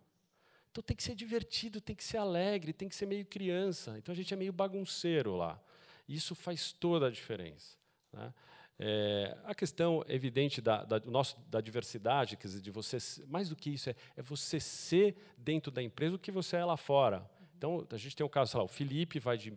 Então 0.69 0.83
tem 0.83 0.95
que 0.95 1.01
ser 1.01 1.15
divertido, 1.15 1.81
tem 1.81 1.95
que 1.95 2.03
ser 2.03 2.17
alegre, 2.17 2.71
tem 2.71 2.87
que 2.87 2.95
ser 2.95 3.07
meio 3.07 3.25
criança. 3.25 3.97
Então 3.97 4.13
a 4.13 4.15
gente 4.15 4.31
é 4.31 4.37
meio 4.37 4.53
bagunceiro 4.53 5.35
lá. 5.35 5.59
Isso 6.07 6.35
faz 6.35 6.71
toda 6.71 7.07
a 7.07 7.09
diferença. 7.09 7.75
Né? 8.13 8.31
É, 8.77 9.35
a 9.43 9.55
questão 9.55 10.05
evidente 10.07 10.61
da, 10.61 10.83
da, 10.83 10.99
nosso, 10.99 11.35
da 11.49 11.59
diversidade, 11.59 12.37
quer 12.37 12.45
dizer, 12.45 12.61
de 12.61 12.69
você, 12.69 12.99
mais 13.25 13.49
do 13.49 13.55
que 13.55 13.71
isso, 13.71 13.89
é, 13.89 13.95
é 14.15 14.21
você 14.21 14.59
ser 14.59 15.17
dentro 15.35 15.71
da 15.71 15.81
empresa 15.81 16.15
o 16.15 16.19
que 16.19 16.31
você 16.31 16.57
é 16.57 16.63
lá 16.63 16.77
fora. 16.77 17.27
Então, 17.57 17.87
a 17.89 17.97
gente 17.97 18.15
tem 18.15 18.23
o 18.23 18.29
caso, 18.29 18.51
sei 18.51 18.59
lá, 18.59 18.63
o 18.63 18.67
Felipe 18.67 19.17
vai 19.17 19.35
de 19.35 19.51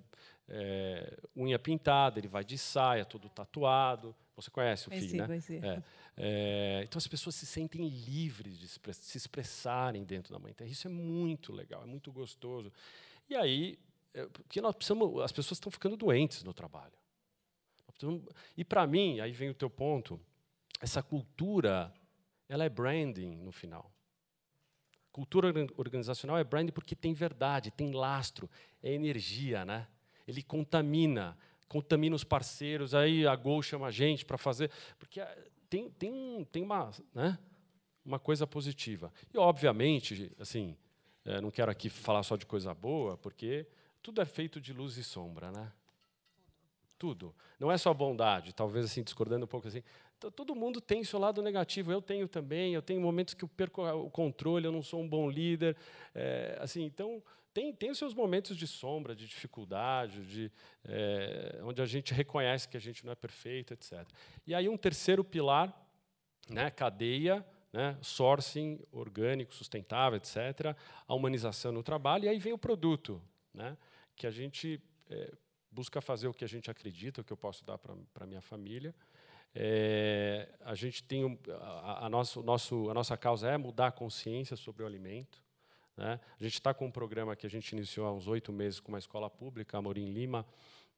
é, 0.49 1.19
unha 1.37 1.59
pintada, 1.59 2.19
ele 2.19 2.29
vai 2.29 2.43
de 2.43 2.57
saia, 2.57 3.05
todo 3.05 3.29
tatuado. 3.29 4.17
Você 4.41 4.51
conhece 4.51 4.89
o 4.89 4.91
filho, 4.91 5.27
né? 5.27 5.39
É, 5.63 5.83
é, 6.17 6.83
então 6.85 6.99
as 6.99 7.07
pessoas 7.07 7.35
se 7.35 7.47
sentem 7.47 7.89
livres 7.89 8.59
de 8.59 8.69
se 8.69 9.17
expressarem 9.19 10.05
dentro 10.05 10.33
da 10.33 10.39
mãe 10.39 10.53
terra. 10.53 10.71
Isso 10.71 10.87
é 10.87 10.91
muito 10.91 11.53
legal, 11.53 11.83
é 11.83 11.87
muito 11.87 12.11
gostoso. 12.13 12.73
E 13.29 13.37
aí, 13.37 13.79
é, 14.15 14.27
porque 14.27 14.61
nós 14.61 14.75
precisamos, 14.75 15.21
as 15.23 15.33
pessoas 15.33 15.57
estão 15.57 15.71
ficando 15.71 15.97
doentes 15.97 16.43
no 16.43 16.55
trabalho. 16.55 16.93
E 18.57 18.65
para 18.65 18.87
mim, 18.87 19.21
aí 19.21 19.33
vem 19.33 19.51
o 19.51 19.55
teu 19.55 19.69
ponto, 19.69 20.19
essa 20.81 21.03
cultura, 21.03 21.93
ela 22.49 22.65
é 22.65 22.69
branding 22.69 23.37
no 23.37 23.53
final. 23.53 23.93
Cultura 25.13 25.53
organizacional 25.77 26.39
é 26.39 26.45
branding 26.45 26.73
porque 26.73 26.95
tem 26.95 27.13
verdade, 27.13 27.71
tem 27.71 27.93
lastro, 27.93 28.49
é 28.83 28.93
energia, 28.93 29.65
né? 29.65 29.87
Ele 30.27 30.43
contamina, 30.43 31.37
contamina 31.71 32.17
os 32.17 32.25
parceiros, 32.25 32.97
aí 32.97 33.25
a 33.25 33.37
Gol 33.37 33.63
chama 33.63 33.87
a 33.87 33.91
gente 33.93 34.25
para 34.25 34.37
fazer, 34.37 34.73
porque 34.99 35.21
ah, 35.21 35.39
tem, 35.69 35.89
tem, 35.89 36.45
tem 36.51 36.65
uma, 36.65 36.91
né, 37.15 37.39
uma 38.05 38.19
coisa 38.19 38.45
positiva. 38.45 39.13
E, 39.33 39.39
obviamente, 39.39 40.33
assim, 40.41 40.77
é, 41.25 41.41
não 41.41 41.49
quero 41.49 41.71
aqui 41.71 41.89
falar 41.89 42.25
só 42.25 42.35
de 42.35 42.45
coisa 42.45 42.75
boa, 42.75 43.17
porque 43.17 43.69
tudo 44.03 44.21
é 44.21 44.25
feito 44.25 44.61
de 44.61 44.73
luz 44.73 44.97
e 44.97 45.05
sombra, 45.05 45.53
né? 45.53 45.71
Tudo. 46.99 47.33
Não 47.57 47.71
é 47.71 47.79
só 47.79 47.95
bondade, 47.95 48.53
talvez 48.53 48.87
assim, 48.87 49.05
discordando 49.05 49.45
um 49.45 49.49
pouco 49.49 49.69
assim. 49.69 49.85
Todo 50.35 50.57
mundo 50.57 50.81
tem 50.81 51.05
seu 51.05 51.21
lado 51.21 51.41
negativo, 51.41 51.93
eu 51.93 52.03
tenho 52.03 52.27
também, 52.27 52.75
eu 52.75 52.83
tenho 52.83 53.01
momentos 53.01 53.33
que 53.33 53.45
eu 53.45 53.49
perco 53.49 53.87
o 53.87 54.11
controle, 54.11 54.67
eu 54.67 54.73
não 54.73 54.83
sou 54.83 55.01
um 55.01 55.09
bom 55.09 55.31
líder. 55.31 55.77
É, 56.13 56.59
assim, 56.61 56.83
então, 56.83 57.23
tem, 57.53 57.73
tem 57.73 57.91
os 57.91 57.99
seus 57.99 58.15
momentos 58.15 58.57
de 58.57 58.67
sombra, 58.67 59.15
de 59.15 59.27
dificuldade, 59.27 60.25
de, 60.27 60.53
é, 60.85 61.61
onde 61.63 61.83
a 61.83 61.87
gente 61.87 62.15
reconhece 62.15 62.69
que 62.69 62.77
a 62.77 62.81
gente 62.81 63.05
não 63.05 63.13
é 63.13 63.17
perfeito, 63.17 63.73
etc. 63.75 64.07
E 64.47 64.55
aí 64.55 64.69
um 64.69 64.77
terceiro 64.77 65.25
pilar, 65.25 65.75
né, 66.49 66.71
cadeia, 66.71 67.45
né, 67.73 67.97
sourcing 68.01 68.81
orgânico, 68.93 69.55
sustentável, 69.55 70.17
etc. 70.17 70.77
A 71.07 71.15
humanização 71.15 71.73
no 71.73 71.83
trabalho, 71.83 72.25
e 72.25 72.29
aí 72.29 72.39
vem 72.39 72.53
o 72.53 72.59
produto, 72.59 73.23
né, 73.53 73.77
que 74.15 74.27
a 74.27 74.31
gente 74.31 74.81
é, 75.09 75.33
busca 75.71 76.01
fazer 76.01 76.29
o 76.29 76.35
que 76.35 76.45
a 76.45 76.49
gente 76.49 76.71
acredita, 76.71 77.21
o 77.21 77.25
que 77.25 77.33
eu 77.33 77.37
posso 77.37 77.65
dar 77.65 77.79
para 77.79 77.95
a 78.21 78.27
minha 78.27 78.41
família. 78.41 78.95
É, 79.53 80.49
a 80.61 80.75
gente 80.75 81.03
tem 81.03 81.39
a, 81.61 82.07
a, 82.07 82.09
nosso, 82.09 82.43
nosso, 82.43 82.89
a 82.89 82.95
nossa 82.95 83.17
causa 83.17 83.49
é 83.49 83.57
mudar 83.57 83.89
a 83.89 83.93
consciência 83.93 84.57
sobre 84.57 84.85
o 84.85 84.87
alimento. 84.87 85.43
Né? 85.97 86.21
A 86.39 86.43
gente 86.43 86.55
está 86.55 86.73
com 86.73 86.87
um 86.87 86.91
programa 86.91 87.37
que 87.37 87.47
a 87.47 87.51
gente 87.51 87.73
iniciou 87.73 88.07
há 88.07 88.13
uns 88.13 88.27
oito 88.27 88.53
meses 88.53 88.81
com 88.81 88.93
uma 88.93 88.99
escola 88.99 89.29
pública, 89.29 89.79
Amorim 89.79 90.07
Lima, 90.07 90.47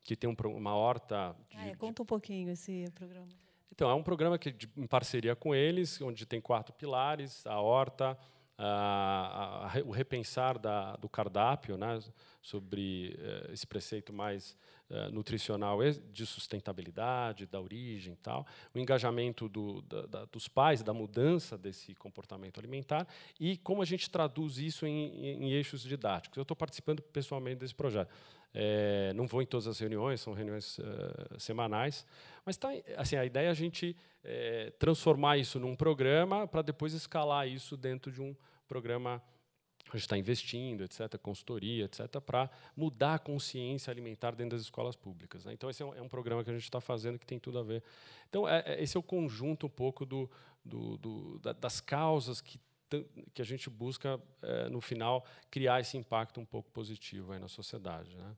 que 0.03 0.17
tem 0.17 0.29
um, 0.29 0.37
uma 0.57 0.75
horta. 0.75 1.35
De, 1.51 1.57
ah, 1.57 1.69
é, 1.69 1.75
conta 1.75 2.03
um 2.03 2.07
pouquinho 2.07 2.51
esse 2.51 2.91
programa. 2.95 3.29
Então, 3.71 3.89
é 3.89 3.95
um 3.95 4.03
programa 4.03 4.39
que, 4.39 4.53
de, 4.53 4.69
em 4.77 4.87
parceria 4.87 5.35
com 5.35 5.55
eles, 5.55 6.01
onde 6.01 6.27
tem 6.27 6.41
quatro 6.41 6.75
pilares: 6.75 7.47
a 7.47 7.59
horta, 7.61 8.19
a, 8.59 9.71
a, 9.75 9.83
o 9.85 9.91
repensar 9.91 10.59
da, 10.59 10.95
do 10.97 11.09
cardápio, 11.09 11.77
né, 11.77 11.99
sobre 12.41 13.19
uh, 13.19 13.53
esse 13.53 13.67
preceito 13.67 14.13
mais 14.13 14.57
uh, 14.93 15.11
nutricional 15.11 15.79
de 16.13 16.27
sustentabilidade, 16.27 17.47
da 17.47 17.61
origem 17.61 18.13
e 18.13 18.17
tal, 18.17 18.47
o 18.75 18.79
engajamento 18.79 19.49
do, 19.49 19.83
da, 19.83 20.07
da, 20.07 20.25
dos 20.27 20.47
pais, 20.47 20.83
da 20.83 20.93
mudança 20.93 21.57
desse 21.57 21.95
comportamento 21.95 22.61
alimentar 22.61 23.09
e 23.41 23.57
como 23.57 23.83
a 23.83 23.85
gente 23.85 24.11
traduz 24.11 24.59
isso 24.59 24.87
em, 24.87 25.09
em, 25.15 25.45
em 25.45 25.53
eixos 25.53 25.83
didáticos. 25.83 26.37
Eu 26.37 26.43
estou 26.43 26.57
participando 26.57 27.03
pessoalmente 27.03 27.57
desse 27.57 27.75
projeto. 27.75 28.13
É, 28.55 29.13
não 29.15 29.27
vou 29.27 29.41
em 29.41 29.47
todas 29.47 29.67
as 29.67 29.79
reuniões, 29.79 30.21
são 30.21 30.35
reuniões 30.35 30.79
uh, 30.79 30.85
semanais, 31.39 32.05
mas 32.45 32.59
tá, 32.59 32.69
assim, 32.99 33.17
a 33.17 33.25
ideia 33.25 33.47
é 33.47 33.51
a 33.51 33.55
gente 33.55 33.97
é, 34.23 34.71
transformar 34.79 35.39
isso 35.39 35.59
num 35.59 35.75
programa 35.75 36.47
para 36.47 36.61
depois 36.61 36.93
escalar 36.93 37.49
isso 37.49 37.79
dentro 37.79 38.13
de 38.13 38.21
um 38.21 38.37
programa 38.69 39.23
a 39.91 39.97
gente 39.97 40.05
está 40.05 40.17
investindo, 40.17 40.85
etc., 40.85 41.19
consultoria, 41.19 41.85
etc., 41.85 42.21
para 42.21 42.51
mudar 42.77 43.15
a 43.15 43.19
consciência 43.19 43.91
alimentar 43.91 44.33
dentro 44.35 44.57
das 44.57 44.63
escolas 44.63 44.97
públicas. 44.97 45.45
Né? 45.45 45.53
Então, 45.53 45.69
esse 45.69 45.83
é 45.83 45.87
um, 45.87 45.95
é 45.95 46.03
um, 46.03 46.09
programa 46.09 46.43
que 46.43 46.51
a 46.51 46.53
gente 46.53 46.65
está 46.65 46.81
fazendo 46.81 47.19
que 47.19 47.27
tem 47.27 47.39
tudo 47.39 47.59
a 47.59 47.63
ver. 47.63 47.83
Então, 48.29 48.49
é, 48.49 48.63
é, 48.67 48.83
esse 48.83 48.97
é 48.97 49.01
o 49.01 49.03
conjunto 49.03 49.67
um 49.67 49.71
pouco 49.71 50.07
do, 50.07 50.31
do, 50.65 50.97
do, 50.97 51.39
da, 51.41 51.53
das 51.53 51.81
causas 51.81 52.41
que, 52.41 52.59
que 53.35 53.43
a 53.43 53.45
gente 53.45 53.69
busca, 53.69 54.21
é, 54.43 54.69
no 54.69 54.81
final, 54.81 55.25
criar 55.51 55.81
esse 55.81 55.97
impacto 55.97 56.41
um 56.41 56.45
pouco 56.45 56.71
positivo 56.71 57.33
aí 57.33 57.39
na 57.39 57.49
sociedade. 57.49 58.17
Né? 58.17 58.37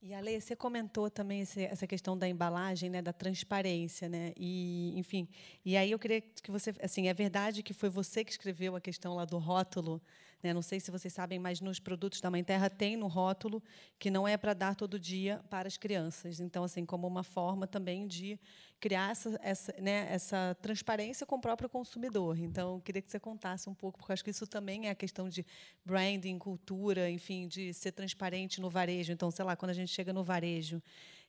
E 0.00 0.14
Ale, 0.14 0.40
você 0.40 0.54
comentou 0.54 1.10
também 1.10 1.40
esse, 1.40 1.64
essa 1.64 1.86
questão 1.86 2.16
da 2.16 2.28
embalagem, 2.28 2.88
né, 2.88 3.02
da 3.02 3.12
transparência, 3.12 4.08
né? 4.08 4.32
E, 4.36 4.96
enfim, 4.96 5.28
e 5.64 5.76
aí 5.76 5.90
eu 5.90 5.98
queria 5.98 6.20
que 6.20 6.52
você, 6.52 6.72
assim, 6.80 7.08
é 7.08 7.14
verdade 7.14 7.64
que 7.64 7.74
foi 7.74 7.88
você 7.88 8.24
que 8.24 8.30
escreveu 8.30 8.76
a 8.76 8.80
questão 8.80 9.16
lá 9.16 9.24
do 9.24 9.38
rótulo 9.38 10.00
né? 10.42 10.54
Não 10.54 10.62
sei 10.62 10.78
se 10.80 10.90
vocês 10.90 11.12
sabem, 11.12 11.38
mas 11.38 11.60
nos 11.60 11.80
produtos 11.80 12.20
da 12.20 12.30
Mãe 12.30 12.44
Terra 12.44 12.70
tem 12.70 12.96
no 12.96 13.06
rótulo 13.06 13.62
que 13.98 14.10
não 14.10 14.26
é 14.26 14.36
para 14.36 14.54
dar 14.54 14.74
todo 14.74 14.98
dia 14.98 15.40
para 15.50 15.66
as 15.66 15.76
crianças. 15.76 16.40
Então, 16.40 16.64
assim, 16.64 16.84
como 16.84 17.06
uma 17.06 17.22
forma 17.22 17.66
também 17.66 18.06
de 18.06 18.38
criar 18.80 19.10
essa, 19.10 19.38
essa, 19.42 19.74
né, 19.80 20.06
essa 20.10 20.56
transparência 20.62 21.26
com 21.26 21.36
o 21.36 21.40
próprio 21.40 21.68
consumidor. 21.68 22.38
Então, 22.38 22.80
queria 22.80 23.02
que 23.02 23.10
você 23.10 23.18
contasse 23.18 23.68
um 23.68 23.74
pouco, 23.74 23.98
porque 23.98 24.12
acho 24.12 24.24
que 24.24 24.30
isso 24.30 24.46
também 24.46 24.86
é 24.86 24.90
a 24.90 24.94
questão 24.94 25.28
de 25.28 25.44
branding, 25.84 26.38
cultura, 26.38 27.10
enfim, 27.10 27.48
de 27.48 27.74
ser 27.74 27.92
transparente 27.92 28.60
no 28.60 28.70
varejo. 28.70 29.12
Então, 29.12 29.30
sei 29.30 29.44
lá, 29.44 29.56
quando 29.56 29.70
a 29.70 29.74
gente 29.74 29.92
chega 29.92 30.12
no 30.12 30.22
varejo, 30.22 30.80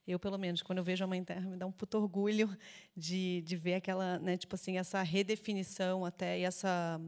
eu 0.08 0.20
pelo 0.20 0.38
menos 0.38 0.62
quando 0.62 0.80
eu 0.80 0.84
vejo 0.84 1.04
a 1.04 1.08
mãe 1.08 1.24
terra 1.24 1.48
me 1.48 1.58
dá 1.58 1.68
um 1.68 1.72
puto 1.72 1.98
orgulho 1.98 2.50
de, 2.96 3.42
de 3.42 3.56
ver 3.56 3.76
aquela 3.76 4.18
né 4.20 4.38
tipo 4.38 4.56
assim 4.56 4.78
essa 4.78 5.04
redefinição 5.04 6.04
até 6.04 6.40
e 6.40 6.44
essa 6.44 7.00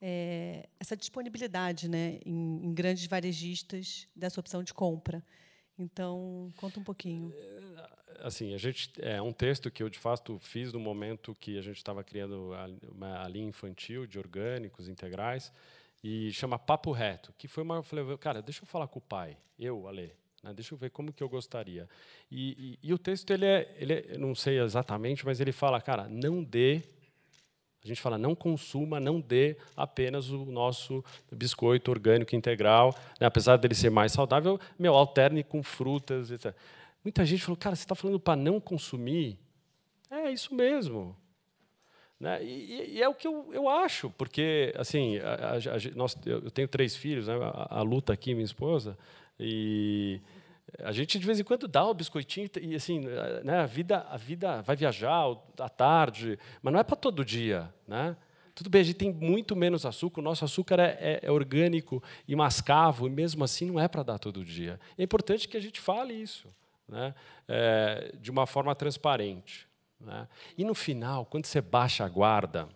é, 0.00 0.68
essa 0.78 0.96
disponibilidade 0.96 1.88
né, 1.88 2.18
em, 2.24 2.66
em, 2.66 2.72
grandes 2.72 3.06
varejistas 3.06 4.08
dessa 4.16 4.40
opção 4.40 4.62
de 4.62 4.72
compra. 4.72 5.22
Então, 5.78 6.52
conta 6.56 6.80
um 6.80 6.84
pouquinho. 6.84 7.32
É, 7.34 8.26
assim, 8.26 8.54
a 8.54 8.58
gente 8.58 8.92
é 8.98 9.20
um 9.20 9.32
texto 9.32 9.70
que 9.70 9.82
eu 9.82 9.88
de 9.88 9.98
fato 9.98 10.38
fiz 10.38 10.72
no 10.72 10.80
momento 10.80 11.34
que 11.34 11.58
a 11.58 11.62
gente 11.62 11.76
estava 11.76 12.02
criando 12.02 12.52
a, 12.54 12.68
uma 12.90 13.28
linha 13.28 13.48
infantil 13.48 14.06
de 14.06 14.18
orgânicos 14.18 14.88
integrais 14.88 15.52
e 16.02 16.32
chama 16.32 16.58
Papo 16.58 16.92
Reto, 16.92 17.32
que 17.36 17.46
foi 17.46 17.62
uma 17.62 17.76
eu 17.76 17.82
falei, 17.82 18.18
cara, 18.18 18.40
deixa 18.40 18.62
eu 18.62 18.66
falar 18.66 18.88
com 18.88 18.98
o 18.98 19.02
pai, 19.02 19.36
eu, 19.58 19.86
Ale, 19.86 20.14
Né? 20.42 20.52
Deixa 20.54 20.72
eu 20.74 20.78
ver 20.78 20.90
como 20.90 21.12
que 21.12 21.22
eu 21.22 21.28
gostaria. 21.28 21.88
E, 22.30 22.78
e, 22.82 22.88
e 22.88 22.94
o 22.94 22.98
texto 22.98 23.30
ele 23.30 23.44
é, 23.44 23.74
ele 23.78 23.92
é, 23.92 24.18
não 24.18 24.34
sei 24.34 24.58
exatamente, 24.60 25.24
mas 25.26 25.40
ele 25.40 25.52
fala, 25.52 25.80
cara, 25.80 26.08
não 26.08 26.42
dê 26.42 26.82
a 27.82 27.86
gente 27.86 28.00
fala 28.00 28.18
não 28.18 28.34
consuma, 28.34 29.00
não 29.00 29.20
dê 29.20 29.56
apenas 29.76 30.30
o 30.30 30.44
nosso 30.44 31.02
biscoito 31.32 31.90
orgânico 31.90 32.36
integral, 32.36 32.94
né? 33.18 33.26
apesar 33.26 33.56
dele 33.56 33.74
ser 33.74 33.90
mais 33.90 34.12
saudável, 34.12 34.60
meu, 34.78 34.94
alterne 34.94 35.42
com 35.42 35.62
frutas, 35.62 36.30
etc. 36.30 36.54
Muita 37.02 37.24
gente 37.24 37.42
falou, 37.42 37.56
cara, 37.56 37.74
você 37.74 37.82
está 37.82 37.94
falando 37.94 38.20
para 38.20 38.36
não 38.36 38.60
consumir? 38.60 39.38
É 40.10 40.30
isso 40.30 40.54
mesmo. 40.54 41.16
Né? 42.18 42.44
E, 42.44 42.96
e, 42.96 43.02
é 43.02 43.08
o 43.08 43.14
que 43.14 43.26
eu, 43.26 43.48
eu 43.50 43.66
acho, 43.66 44.10
porque 44.10 44.74
assim, 44.76 45.18
a, 45.20 45.32
a, 45.32 45.56
a, 45.56 45.96
nós, 45.96 46.14
eu 46.26 46.50
tenho 46.50 46.68
três 46.68 46.94
filhos, 46.94 47.28
né? 47.28 47.34
a, 47.42 47.78
a 47.78 47.82
Luta 47.82 48.12
aqui, 48.12 48.34
minha 48.34 48.44
esposa, 48.44 48.98
e 49.38 50.20
a 50.78 50.92
gente 50.92 51.18
de 51.18 51.26
vez 51.26 51.40
em 51.40 51.44
quando 51.44 51.66
dá 51.66 51.84
o 51.84 51.94
biscoitinho 51.94 52.48
e 52.60 52.74
assim, 52.74 53.00
né, 53.44 53.60
a 53.60 53.66
vida, 53.66 54.06
a 54.08 54.16
vida 54.16 54.62
vai 54.62 54.76
viajar 54.76 55.24
à 55.58 55.68
tarde, 55.68 56.38
mas 56.62 56.72
não 56.72 56.80
é 56.80 56.84
para 56.84 56.96
todo 56.96 57.24
dia, 57.24 57.72
né? 57.86 58.16
Tudo 58.54 58.68
bem, 58.68 58.82
a 58.82 58.84
gente 58.84 58.96
tem 58.96 59.12
muito 59.12 59.56
menos 59.56 59.86
açúcar, 59.86 60.20
o 60.20 60.22
nosso 60.22 60.44
açúcar 60.44 60.78
é, 60.78 60.98
é, 61.00 61.20
é 61.22 61.30
orgânico 61.30 62.02
e 62.28 62.36
mascavo, 62.36 63.06
e 63.06 63.10
mesmo 63.10 63.42
assim 63.42 63.70
não 63.70 63.80
é 63.80 63.88
para 63.88 64.02
dar 64.02 64.18
todo 64.18 64.44
dia. 64.44 64.78
É 64.98 65.02
importante 65.02 65.48
que 65.48 65.56
a 65.56 65.60
gente 65.60 65.80
fale 65.80 66.12
isso, 66.12 66.48
né, 66.86 67.14
é, 67.48 68.14
de 68.20 68.30
uma 68.30 68.46
forma 68.46 68.74
transparente. 68.74 69.66
Né? 69.98 70.28
E 70.58 70.64
no 70.64 70.74
final, 70.74 71.24
quando 71.26 71.46
você 71.46 71.60
baixa 71.60 72.04
a 72.04 72.08
guarda, 72.08 72.68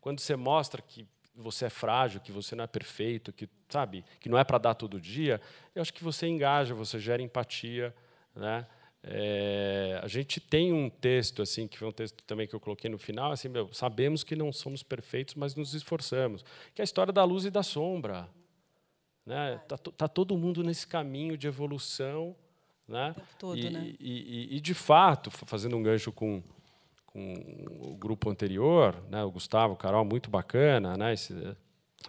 quando 0.00 0.20
você 0.20 0.36
mostra 0.36 0.80
que 0.80 1.06
você 1.38 1.66
é 1.66 1.70
frágil, 1.70 2.20
que 2.20 2.32
você 2.32 2.56
não 2.56 2.64
é 2.64 2.66
perfeito, 2.66 3.32
que 3.32 3.48
sabe, 3.68 4.04
que 4.20 4.28
não 4.28 4.36
é 4.36 4.44
para 4.44 4.58
dar 4.58 4.74
todo 4.74 5.00
dia, 5.00 5.40
eu 5.74 5.80
acho 5.80 5.94
que 5.94 6.02
você 6.02 6.26
engaja, 6.26 6.74
você 6.74 6.98
gera 6.98 7.22
empatia, 7.22 7.94
né? 8.34 8.66
É, 9.00 10.00
a 10.02 10.08
gente 10.08 10.40
tem 10.40 10.72
um 10.72 10.90
texto 10.90 11.40
assim 11.40 11.68
que 11.68 11.78
foi 11.78 11.86
um 11.86 11.92
texto 11.92 12.20
também 12.24 12.48
que 12.48 12.54
eu 12.54 12.58
coloquei 12.58 12.90
no 12.90 12.98
final, 12.98 13.30
assim, 13.30 13.48
meu, 13.48 13.72
sabemos 13.72 14.24
que 14.24 14.34
não 14.34 14.52
somos 14.52 14.82
perfeitos, 14.82 15.36
mas 15.36 15.54
nos 15.54 15.72
esforçamos, 15.72 16.44
que 16.74 16.80
é 16.80 16.82
a 16.82 16.84
história 16.84 17.12
da 17.12 17.22
luz 17.22 17.44
e 17.44 17.50
da 17.50 17.62
sombra, 17.62 18.28
né? 19.24 19.60
Tá, 19.68 19.78
tá 19.78 20.08
todo 20.08 20.36
mundo 20.36 20.64
nesse 20.64 20.86
caminho 20.86 21.38
de 21.38 21.46
evolução, 21.46 22.34
né? 22.88 23.14
Todo, 23.38 23.56
e, 23.56 23.70
né? 23.70 23.94
E, 24.00 24.48
e, 24.50 24.56
e 24.56 24.60
de 24.60 24.74
fato, 24.74 25.30
fazendo 25.30 25.76
um 25.76 25.82
gancho 25.82 26.10
com 26.10 26.42
com 27.18 27.90
o 27.90 27.96
grupo 27.96 28.30
anterior, 28.30 29.02
né, 29.10 29.24
o 29.24 29.30
Gustavo, 29.30 29.74
o 29.74 29.76
Carol, 29.76 30.04
muito 30.04 30.30
bacana, 30.30 30.96
né, 30.96 31.12
esse, 31.12 31.34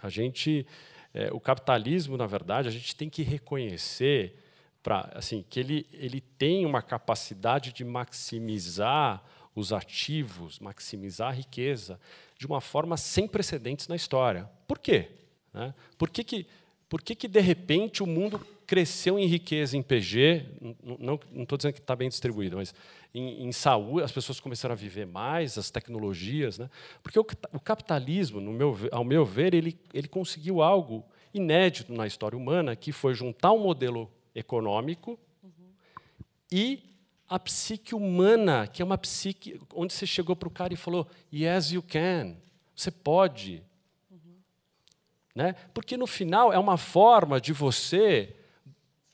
a 0.00 0.08
gente, 0.08 0.66
é, 1.12 1.32
o 1.32 1.40
capitalismo, 1.40 2.16
na 2.16 2.26
verdade, 2.26 2.68
a 2.68 2.70
gente 2.70 2.94
tem 2.94 3.10
que 3.10 3.22
reconhecer 3.22 4.36
para 4.82 5.10
assim 5.14 5.44
que 5.46 5.60
ele 5.60 5.86
ele 5.92 6.22
tem 6.22 6.64
uma 6.64 6.80
capacidade 6.80 7.70
de 7.70 7.84
maximizar 7.84 9.22
os 9.54 9.74
ativos, 9.74 10.58
maximizar 10.58 11.28
a 11.28 11.32
riqueza 11.32 12.00
de 12.38 12.46
uma 12.46 12.62
forma 12.62 12.96
sem 12.96 13.28
precedentes 13.28 13.88
na 13.88 13.96
história. 13.96 14.48
Por 14.66 14.78
quê? 14.78 15.08
Né? 15.52 15.74
Por 15.98 16.08
que, 16.08 16.24
que, 16.24 16.46
por 16.88 17.02
que, 17.02 17.14
que 17.14 17.28
de 17.28 17.40
repente 17.40 18.02
o 18.02 18.06
mundo 18.06 18.40
cresceu 18.66 19.18
em 19.18 19.26
riqueza 19.26 19.76
em 19.76 19.82
PG? 19.82 20.46
Não 20.98 21.20
estou 21.42 21.58
dizendo 21.58 21.74
que 21.74 21.80
está 21.80 21.94
bem 21.94 22.08
distribuído, 22.08 22.56
mas 22.56 22.72
em, 23.14 23.46
em, 23.46 23.52
saúde, 23.52 24.04
as 24.04 24.12
pessoas 24.12 24.38
começaram 24.38 24.72
a 24.72 24.76
viver 24.76 25.06
mais, 25.06 25.58
as 25.58 25.70
tecnologias. 25.70 26.58
Né? 26.58 26.70
Porque 27.02 27.18
o, 27.18 27.26
o 27.52 27.60
capitalismo, 27.60 28.40
meu, 28.40 28.76
ao 28.92 29.04
meu 29.04 29.24
ver, 29.24 29.54
ele, 29.54 29.78
ele 29.92 30.08
conseguiu 30.08 30.62
algo 30.62 31.04
inédito 31.34 31.92
na 31.92 32.06
história 32.06 32.36
humana, 32.36 32.76
que 32.76 32.92
foi 32.92 33.14
juntar 33.14 33.52
um 33.52 33.58
modelo 33.58 34.10
econômico 34.34 35.18
uhum. 35.42 35.72
e 36.50 36.82
a 37.28 37.38
psique 37.38 37.94
humana, 37.94 38.66
que 38.66 38.82
é 38.82 38.84
uma 38.84 38.98
psique 38.98 39.60
onde 39.72 39.92
você 39.92 40.04
chegou 40.04 40.34
para 40.34 40.48
o 40.48 40.50
cara 40.50 40.74
e 40.74 40.76
falou: 40.76 41.06
Yes, 41.32 41.70
you 41.70 41.82
can. 41.82 42.36
Você 42.74 42.90
pode. 42.90 43.62
Uhum. 44.10 44.36
Né? 45.34 45.54
Porque 45.72 45.96
no 45.96 46.08
final 46.08 46.52
é 46.52 46.58
uma 46.58 46.76
forma 46.76 47.40
de 47.40 47.52
você, 47.52 48.34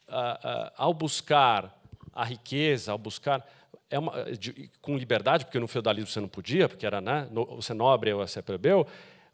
uh, 0.09 0.13
uh, 0.13 0.73
ao 0.77 0.95
buscar 0.95 1.79
a 2.15 2.25
riqueza, 2.25 2.93
ao 2.93 2.99
buscar 2.99 3.47
é 3.91 3.99
uma, 3.99 4.33
de, 4.33 4.71
com 4.81 4.97
liberdade, 4.97 5.45
porque 5.45 5.59
no 5.59 5.69
feudalismo 5.69 6.11
você 6.11 6.21
não 6.21 6.29
podia, 6.29 6.69
porque 6.69 6.87
era 6.87 7.01
né, 7.01 7.29
no, 7.31 7.47
você 7.47 7.73
nobre 7.73 8.13
ou 8.13 8.27
você 8.27 8.43
plebeu, 8.43 8.87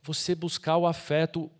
você 0.03 0.35
buscar 0.35 0.77
o 0.77 0.87
afeto 0.87 1.51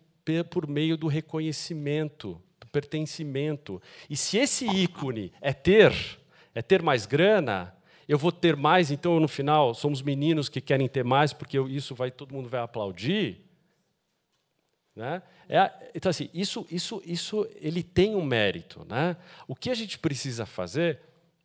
por 0.49 0.67
meio 0.67 0.95
do 0.95 1.07
reconhecimento, 1.07 2.41
do 2.59 2.67
pertencimento. 2.67 3.81
E 4.09 4.15
se 4.15 4.37
esse 4.37 4.65
ícone 4.65 5.33
é 5.41 5.53
ter, 5.53 5.93
é 6.53 6.61
ter 6.61 6.81
mais 6.81 7.05
grana, 7.05 7.75
eu 8.07 8.17
vou 8.17 8.31
ter 8.31 8.55
mais, 8.55 8.91
então 8.91 9.19
no 9.19 9.27
final 9.27 9.73
somos 9.73 10.01
meninos 10.01 10.47
que 10.49 10.61
querem 10.61 10.87
ter 10.87 11.03
mais, 11.03 11.33
porque 11.33 11.57
eu, 11.57 11.67
isso 11.67 11.95
vai 11.95 12.11
todo 12.11 12.33
mundo 12.33 12.47
vai 12.47 12.61
aplaudir. 12.61 13.41
Né? 14.95 15.23
É, 15.49 15.71
então 15.95 16.09
assim, 16.09 16.29
isso, 16.33 16.65
isso, 16.69 17.01
isso, 17.05 17.47
ele 17.55 17.81
tem 17.81 18.15
um 18.15 18.23
mérito, 18.23 18.85
né? 18.87 19.17
O 19.47 19.55
que 19.55 19.69
a 19.69 19.73
gente 19.73 19.97
precisa 19.97 20.45
fazer 20.45 20.99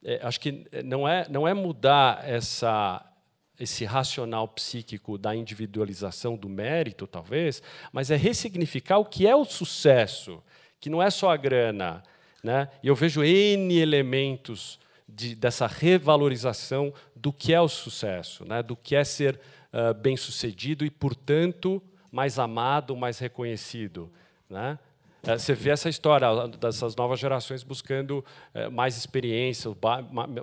é, 0.05 0.21
acho 0.23 0.41
que 0.41 0.67
não 0.85 1.09
é, 1.09 1.27
não 1.29 1.47
é 1.47 1.53
mudar 1.53 2.29
essa, 2.29 3.05
esse 3.59 3.85
racional 3.85 4.47
psíquico 4.49 5.19
da 5.19 5.35
individualização 5.35 6.37
do 6.37 6.49
mérito, 6.49 7.07
talvez, 7.07 7.63
mas 7.93 8.11
é 8.11 8.17
ressignificar 8.17 8.99
o 8.99 9.05
que 9.05 9.27
é 9.27 9.35
o 9.35 9.45
sucesso, 9.45 10.43
que 10.81 10.89
não 10.89 11.03
é 11.03 11.11
só 11.11 11.31
a 11.31 11.37
grana. 11.37 12.03
Né? 12.43 12.69
E 12.83 12.89
eu 12.89 12.95
vejo 12.95 13.25
N 13.25 13.77
elementos 13.77 14.79
de, 15.09 15.35
dessa 15.35 15.67
revalorização 15.67 16.93
do 17.17 17.33
que 17.33 17.53
é 17.53 17.61
o 17.61 17.69
sucesso, 17.69 18.45
né? 18.45 18.63
do 18.63 18.77
que 18.77 18.95
é 18.95 19.03
ser 19.03 19.41
uh, 19.73 19.93
bem-sucedido 19.95 20.85
e, 20.85 20.91
portanto, 20.91 21.83
mais 22.13 22.39
amado, 22.39 22.97
mais 22.97 23.19
reconhecido. 23.19 24.13
Né? 24.49 24.79
É, 25.23 25.37
você 25.37 25.53
vê 25.55 25.71
essa 25.71 25.89
história 25.89 26.29
dessas 26.61 26.95
novas 26.95 27.19
gerações 27.19 27.63
buscando 27.63 28.25
é, 28.55 28.69
mais 28.69 28.97
experiência, 28.97 29.71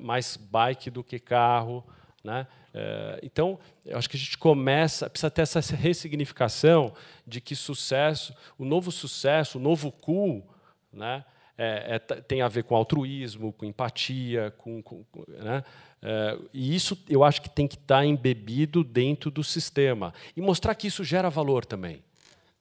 mais 0.01 0.38
bike 0.38 0.89
do 0.89 1.03
que 1.03 1.19
carro. 1.19 1.83
Né? 2.23 2.45
É, 2.73 3.19
então, 3.23 3.57
eu 3.85 3.97
acho 3.97 4.09
que 4.09 4.17
a 4.17 4.19
gente 4.19 4.38
começa, 4.38 5.09
precisa 5.09 5.31
ter 5.31 5.43
essa 5.43 5.59
ressignificação 5.75 6.93
de 7.25 7.39
que 7.39 7.55
sucesso, 7.55 8.35
o 8.57 8.65
novo 8.65 8.91
sucesso, 8.91 9.57
o 9.57 9.61
novo 9.61 9.91
cool, 9.91 10.45
né? 10.91 11.23
É, 11.57 11.95
é, 11.95 11.99
tem 11.99 12.41
a 12.41 12.49
ver 12.49 12.65
com 12.65 12.75
altruísmo, 12.75 13.53
com 13.53 13.63
empatia, 13.63 14.53
com, 14.57 14.81
com 14.83 15.05
né? 15.25 15.63
é, 16.01 16.38
e 16.53 16.75
isso 16.75 17.01
eu 17.07 17.23
acho 17.23 17.41
que 17.41 17.49
tem 17.49 17.65
que 17.65 17.75
estar 17.75 18.05
embebido 18.05 18.83
dentro 18.83 19.31
do 19.31 19.41
sistema 19.41 20.13
e 20.35 20.41
mostrar 20.41 20.75
que 20.75 20.88
isso 20.88 21.01
gera 21.01 21.29
valor 21.29 21.63
também. 21.63 22.03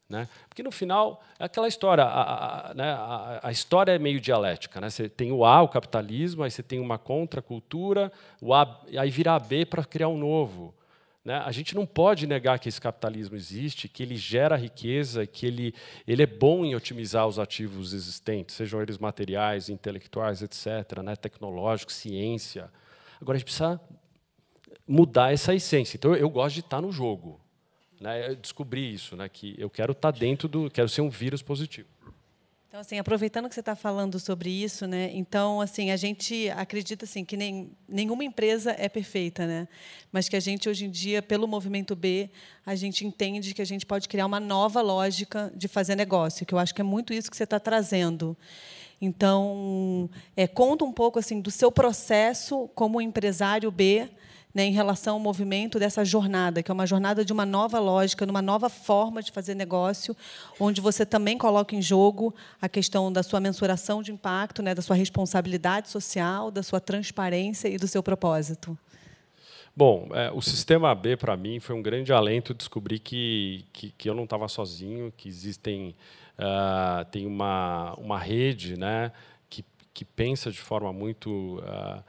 Né? 0.09 0.29
Porque 0.49 0.62
no 0.62 0.71
final 0.71 1.23
é 1.38 1.45
aquela 1.45 1.67
história, 1.67 2.05
a, 2.05 2.71
a, 2.71 2.75
né, 2.75 2.93
a, 2.93 3.40
a, 3.45 3.51
história 3.51 3.93
é 3.93 3.99
meio 3.99 4.21
dialética. 4.21 4.81
Né? 4.81 4.90
Você 4.90 5.09
tem 5.09 5.33
o 5.33 5.45
A, 5.45 5.62
o 5.62 5.69
capitalismo, 5.69 6.43
aí 6.43 6.51
você 6.51 6.62
tem 6.62 6.79
uma 6.79 6.99
contracultura, 6.99 8.12
o 8.40 8.53
A, 8.53 8.83
aí 8.99 9.11
vira 9.11 9.35
a 9.35 9.38
B 9.38 9.64
para 9.64 9.83
criar 9.83 10.09
um 10.09 10.19
novo. 10.19 10.75
Né? 11.25 11.37
A 11.37 11.51
gente 11.51 11.75
não 11.75 11.87
pode 11.87 12.27
negar 12.27 12.59
que 12.59 12.69
esse 12.69 12.81
capitalismo 12.81 13.35
existe, 13.35 13.88
que 13.88 14.03
ele 14.03 14.14
gera 14.14 14.57
riqueza, 14.57 15.27
que 15.27 15.47
ele, 15.47 15.75
ele 16.07 16.23
é 16.23 16.27
bom 16.27 16.67
em 16.67 16.75
otimizar 16.75 17.27
os 17.27 17.38
ativos 17.38 17.95
existentes, 17.95 18.55
sejam 18.55 18.83
eles 18.83 18.99
materiais, 18.99 19.71
intelectuais, 19.71 20.43
etc., 20.43 21.03
né? 21.03 21.17
tecnológicos, 21.17 21.95
ciência. 21.95 22.71
Agora 23.19 23.37
a 23.37 23.38
gente 23.38 23.47
precisa 23.47 23.81
mudar 24.87 25.33
essa 25.33 25.55
essência. 25.55 25.97
Então 25.97 26.14
eu 26.14 26.29
gosto 26.29 26.57
de 26.57 26.61
estar 26.61 26.83
no 26.83 26.93
jogo. 26.93 27.40
Né, 28.00 28.30
eu 28.30 28.37
descobri 28.37 28.92
isso, 28.92 29.16
né, 29.16 29.28
que 29.28 29.54
eu 29.59 29.70
quero 29.70 29.92
estar 29.92 30.12
tá 30.12 30.18
dentro 30.18 30.48
do, 30.48 30.70
quero 30.70 30.88
ser 30.88 31.00
um 31.00 31.11
vírus 31.11 31.42
positivo. 31.42 31.88
Então, 32.74 32.80
assim, 32.80 32.98
aproveitando 32.98 33.48
que 33.48 33.54
você 33.54 33.61
está 33.61 33.76
falando 33.76 34.18
sobre 34.18 34.50
isso, 34.50 34.85
né? 34.85 35.09
Então, 35.12 35.61
assim, 35.61 35.92
a 35.92 35.96
gente 35.96 36.50
acredita 36.50 37.04
assim 37.04 37.24
que 37.24 37.37
nem, 37.37 37.70
nenhuma 37.88 38.24
empresa 38.24 38.74
é 38.76 38.88
perfeita, 38.88 39.46
né? 39.46 39.68
Mas 40.11 40.28
que 40.28 40.35
a 40.35 40.40
gente 40.40 40.68
hoje 40.68 40.87
em 40.87 40.90
dia, 40.90 41.22
pelo 41.22 41.46
movimento 41.46 41.94
B, 41.94 42.28
a 42.66 42.74
gente 42.74 43.07
entende 43.07 43.54
que 43.54 43.62
a 43.62 43.64
gente 43.64 43.87
pode 43.87 44.09
criar 44.09 44.26
uma 44.26 44.40
nova 44.40 44.83
lógica 44.83 45.52
de 45.54 45.68
fazer 45.68 45.94
negócio, 45.94 46.44
que 46.44 46.52
eu 46.52 46.59
acho 46.59 46.74
que 46.74 46.80
é 46.80 46.85
muito 46.85 47.12
isso 47.12 47.30
que 47.30 47.37
você 47.37 47.44
está 47.44 47.61
trazendo. 47.61 48.37
Então, 49.00 50.11
é, 50.37 50.48
conta 50.48 50.85
um 50.85 50.92
pouco 50.92 51.20
assim 51.20 51.40
do 51.40 51.52
seu 51.52 51.70
processo 51.70 52.68
como 52.74 53.00
empresário 53.00 53.70
B 53.70 54.11
né, 54.55 54.64
em 54.64 54.73
relação 54.73 55.14
ao 55.14 55.21
movimento 55.21 55.79
dessa 55.79 56.05
jornada, 56.05 56.62
que 56.62 56.71
é 56.71 56.75
uma 56.75 56.87
jornada 56.87 57.25
de 57.25 57.33
uma 57.33 57.45
nova 57.45 57.81
lógica, 57.81 58.25
numa 58.25 58.40
nova 58.40 58.69
forma 58.69 59.21
de 59.21 59.33
fazer 59.33 59.55
negócio, 59.55 60.17
onde 60.61 60.81
você 60.81 61.05
também 61.05 61.37
coloca 61.37 61.75
em 61.75 61.83
jogo 61.83 62.33
a 62.62 62.69
questão 62.69 63.12
da 63.12 63.23
sua 63.23 63.40
mensuração 63.40 64.03
de 64.03 64.12
impacto, 64.12 64.62
né, 64.62 64.75
da 64.75 64.83
sua 64.83 64.95
responsabilidade 64.95 65.90
social, 65.90 66.51
da 66.51 66.62
sua 66.62 66.81
transparência 66.81 67.69
e 67.69 67.77
do 67.77 67.88
seu 67.88 68.03
propósito. 68.03 68.79
Bom, 69.77 70.09
é, 70.14 70.31
o 70.31 70.40
sistema 70.40 70.95
B 70.95 71.17
para 71.17 71.37
mim 71.37 71.59
foi 71.59 71.75
um 71.75 71.83
grande 71.83 72.12
alento 72.12 72.55
descobrir 72.55 73.01
que, 73.01 73.64
que, 73.73 73.90
que 73.99 74.09
eu 74.09 74.14
não 74.14 74.23
estava 74.23 74.47
sozinho, 74.47 75.12
que 75.17 75.29
existem 75.29 75.97
uh, 76.38 77.05
tem 77.11 77.27
uma 77.27 77.93
uma 77.95 78.17
rede, 78.17 78.79
né, 78.79 79.11
que 79.95 80.05
pensa 80.05 80.51
de 80.51 80.59
forma 80.59 80.93
muito 80.93 81.61
uh, 81.61 82.03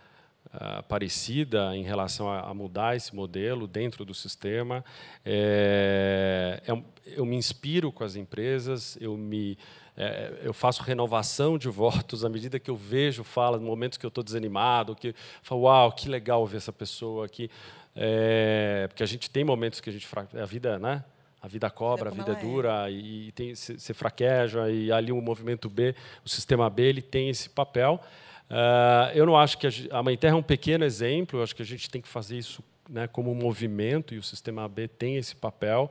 uh, 0.56 0.84
parecida 0.84 1.76
em 1.76 1.84
relação 1.84 2.30
a, 2.30 2.42
a, 2.42 2.54
mudar 2.54 2.96
esse 2.96 3.16
modelo 3.16 3.68
dentro 3.68 4.04
do 4.04 4.14
sistema. 4.14 4.84
É, 5.24 6.62
é, 6.68 6.84
eu 7.06 7.26
me 7.26 7.36
inspiro 7.36 7.92
com 7.92 8.04
as 8.04 8.16
empresas, 8.16 8.98
eu 9.00 9.16
me 9.16 9.58
é, 9.98 10.42
eu 10.44 10.54
faço 10.54 10.84
renovação 10.84 11.58
de 11.58 11.70
votos 11.70 12.26
à 12.26 12.30
medida 12.30 12.60
que 12.60 12.70
eu 12.70 12.76
vejo 12.76 13.24
fala, 13.24 13.58
no 13.58 13.66
momentos 13.66 13.98
que 13.98 14.06
eu 14.06 14.10
estou 14.10 14.24
desanimado, 14.24 14.96
que 14.96 15.16
falo, 15.42 15.62
uau, 15.62 15.92
que 15.92 16.10
legal 16.10 16.46
ver 16.46 16.58
essa 16.58 16.74
pessoa 16.74 17.26
aqui. 17.26 17.50
É, 17.96 18.88
porque 18.90 19.04
a 19.04 19.06
gente 19.06 19.30
tem 19.30 19.44
momentos 19.44 19.80
que 19.80 19.90
a 19.90 19.94
gente 19.94 20.08
a 20.14 20.46
vida, 20.46 20.78
né? 20.78 21.04
A 21.42 21.48
vida 21.48 21.70
cobra, 21.70 22.10
a 22.10 22.12
vida 22.12 22.32
é 22.32 22.36
dura 22.36 22.90
é. 22.90 22.92
e 22.92 23.32
tem 23.32 23.54
se 23.54 23.94
fraqueja 23.94 24.70
e 24.70 24.92
ali 24.92 25.12
o 25.12 25.22
movimento 25.22 25.70
B, 25.70 25.96
o 26.26 26.30
sistema 26.30 26.68
B, 26.72 26.82
ele 26.84 27.02
tem 27.04 27.30
esse 27.30 27.50
papel. 27.50 28.02
Uh, 28.50 29.12
eu 29.16 29.26
não 29.26 29.36
acho 29.36 29.58
que 29.58 29.68
a, 29.90 30.04
Mãe 30.04 30.16
Terra 30.18 30.36
é 30.36 30.38
um 30.38 30.44
pequeno 30.44 30.86
exemplo. 30.86 31.40
Eu 31.40 31.44
acho 31.44 31.56
que 31.56 31.62
a 31.62 31.66
gente 31.66 31.90
tem 31.90 32.02
que 32.02 32.08
fazer 32.08 32.38
isso 32.38 32.64
né, 32.90 33.08
como 33.08 33.32
um 33.32 33.36
movimento 33.36 34.14
e 34.14 34.18
o 34.18 34.24
sistema 34.24 34.68
B 34.68 34.88
tem 34.88 35.18
esse 35.18 35.36
papel. 35.36 35.90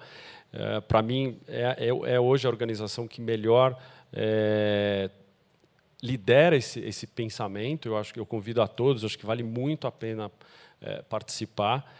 Uh, 0.53 0.81
Para 0.83 1.03
mim 1.03 1.38
é, 1.49 1.88
é, 1.88 2.14
é, 2.14 2.21
hoje 2.21 2.47
a 2.47 2.51
organização 2.51 3.09
que 3.09 3.21
melhor 3.21 3.77
é, 4.12 5.11
lidera 6.03 6.57
esse, 6.57 6.81
esse 6.81 7.07
pensamento. 7.07 7.88
Eu 7.88 7.97
acho 7.97 8.14
que 8.14 8.21
eu 8.21 8.27
convido 8.27 8.62
a 8.62 8.69
todos. 8.69 9.05
Acho 9.05 9.19
que 9.19 9.27
vale 9.27 9.43
muito 9.43 9.87
a 9.87 9.93
pena 9.93 10.31
é, 10.81 11.03
participar. 11.03 11.93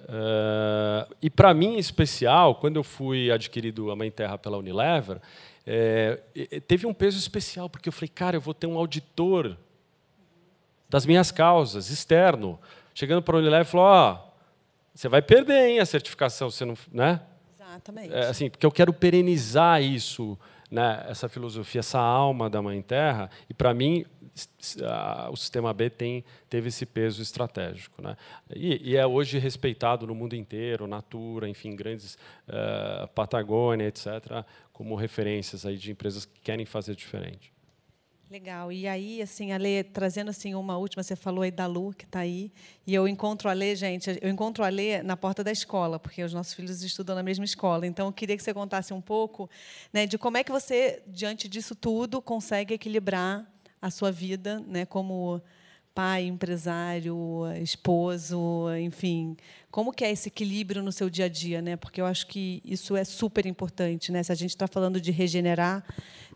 Uh, 0.00 1.14
e 1.22 1.30
para 1.30 1.54
mim, 1.54 1.74
em 1.74 1.78
especial, 1.78 2.56
quando 2.56 2.76
eu 2.76 2.82
fui 2.82 3.30
adquirido 3.30 3.90
a 3.92 3.96
Mãe 3.96 4.10
Terra 4.10 4.36
pela 4.36 4.58
Unilever, 4.58 5.20
é, 5.64 6.18
teve 6.66 6.86
um 6.86 6.94
peso 6.94 7.18
especial, 7.18 7.70
porque 7.70 7.88
eu 7.88 7.92
falei, 7.92 8.08
cara, 8.08 8.36
eu 8.36 8.40
vou 8.40 8.52
ter 8.52 8.66
um 8.66 8.76
auditor 8.76 9.56
das 10.92 11.06
minhas 11.06 11.32
causas, 11.32 11.88
externo, 11.88 12.60
chegando 12.92 13.22
para 13.22 13.34
a 13.34 13.38
Unilever 13.38 13.66
e 13.66 13.70
falou, 13.70 13.86
ó, 13.86 14.12
oh, 14.12 14.32
você 14.94 15.08
vai 15.08 15.22
perder 15.22 15.70
hein, 15.70 15.80
a 15.80 15.86
certificação, 15.86 16.50
você 16.50 16.66
não, 16.66 16.74
né? 16.92 17.22
Exatamente. 17.58 18.14
É, 18.14 18.26
assim, 18.26 18.50
porque 18.50 18.66
eu 18.66 18.70
quero 18.70 18.92
perenizar 18.92 19.82
isso, 19.82 20.38
né, 20.70 21.02
essa 21.08 21.30
filosofia, 21.30 21.78
essa 21.78 21.98
alma 21.98 22.50
da 22.50 22.60
Mãe 22.60 22.82
Terra, 22.82 23.30
e 23.48 23.54
para 23.54 23.72
mim 23.72 24.04
o 25.30 25.36
sistema 25.36 25.72
B 25.72 25.88
tem, 25.88 26.24
teve 26.50 26.68
esse 26.68 26.84
peso 26.84 27.22
estratégico. 27.22 28.02
Né? 28.02 28.14
E, 28.54 28.90
e, 28.90 28.96
é 28.96 29.06
hoje 29.06 29.38
respeitado 29.38 30.06
no 30.06 30.14
mundo 30.14 30.36
inteiro, 30.36 30.86
Natura, 30.86 31.48
enfim, 31.48 31.74
grandes 31.74 32.18
uh, 32.48 33.08
Patagônia, 33.14 33.86
etc., 33.86 34.44
como 34.74 34.94
referências 34.94 35.64
aí 35.64 35.78
de 35.78 35.90
empresas 35.90 36.26
que 36.26 36.40
querem 36.40 36.66
fazer 36.66 36.94
diferente. 36.94 37.51
Legal. 38.32 38.72
E 38.72 38.88
aí, 38.88 39.20
assim, 39.20 39.52
a 39.52 39.58
Lê, 39.58 39.84
trazendo 39.84 40.30
assim 40.30 40.54
uma 40.54 40.78
última, 40.78 41.02
você 41.02 41.14
falou 41.14 41.42
aí 41.42 41.50
da 41.50 41.66
Lu, 41.66 41.92
que 41.92 42.06
está 42.06 42.20
aí, 42.20 42.50
e 42.86 42.94
eu 42.94 43.06
encontro 43.06 43.46
a 43.46 43.52
Lê, 43.52 43.76
gente, 43.76 44.18
eu 44.22 44.30
encontro 44.30 44.64
a 44.64 44.70
Lê 44.70 45.02
na 45.02 45.18
porta 45.18 45.44
da 45.44 45.52
escola, 45.52 45.98
porque 45.98 46.22
os 46.22 46.32
nossos 46.32 46.54
filhos 46.54 46.82
estudam 46.82 47.14
na 47.14 47.22
mesma 47.22 47.44
escola. 47.44 47.86
Então, 47.86 48.06
eu 48.06 48.12
queria 48.12 48.34
que 48.34 48.42
você 48.42 48.54
contasse 48.54 48.94
um 48.94 49.02
pouco 49.02 49.50
né, 49.92 50.06
de 50.06 50.16
como 50.16 50.38
é 50.38 50.42
que 50.42 50.50
você, 50.50 51.02
diante 51.06 51.46
disso 51.46 51.74
tudo, 51.74 52.22
consegue 52.22 52.72
equilibrar 52.72 53.46
a 53.82 53.90
sua 53.90 54.10
vida 54.10 54.60
né, 54.66 54.86
como 54.86 55.42
pai, 55.94 56.26
empresário, 56.26 57.44
esposo, 57.62 58.66
enfim. 58.80 59.36
Como 59.70 59.92
que 59.92 60.04
é 60.04 60.10
esse 60.10 60.28
equilíbrio 60.28 60.82
no 60.82 60.92
seu 60.92 61.08
dia 61.08 61.26
a 61.26 61.28
dia, 61.28 61.62
né? 61.62 61.76
Porque 61.76 62.00
eu 62.00 62.06
acho 62.06 62.26
que 62.26 62.62
isso 62.64 62.96
é 62.96 63.04
super 63.04 63.46
importante, 63.46 64.10
né? 64.10 64.22
Se 64.22 64.32
a 64.32 64.34
gente 64.34 64.50
está 64.50 64.66
falando 64.66 65.00
de 65.00 65.10
regenerar, 65.10 65.84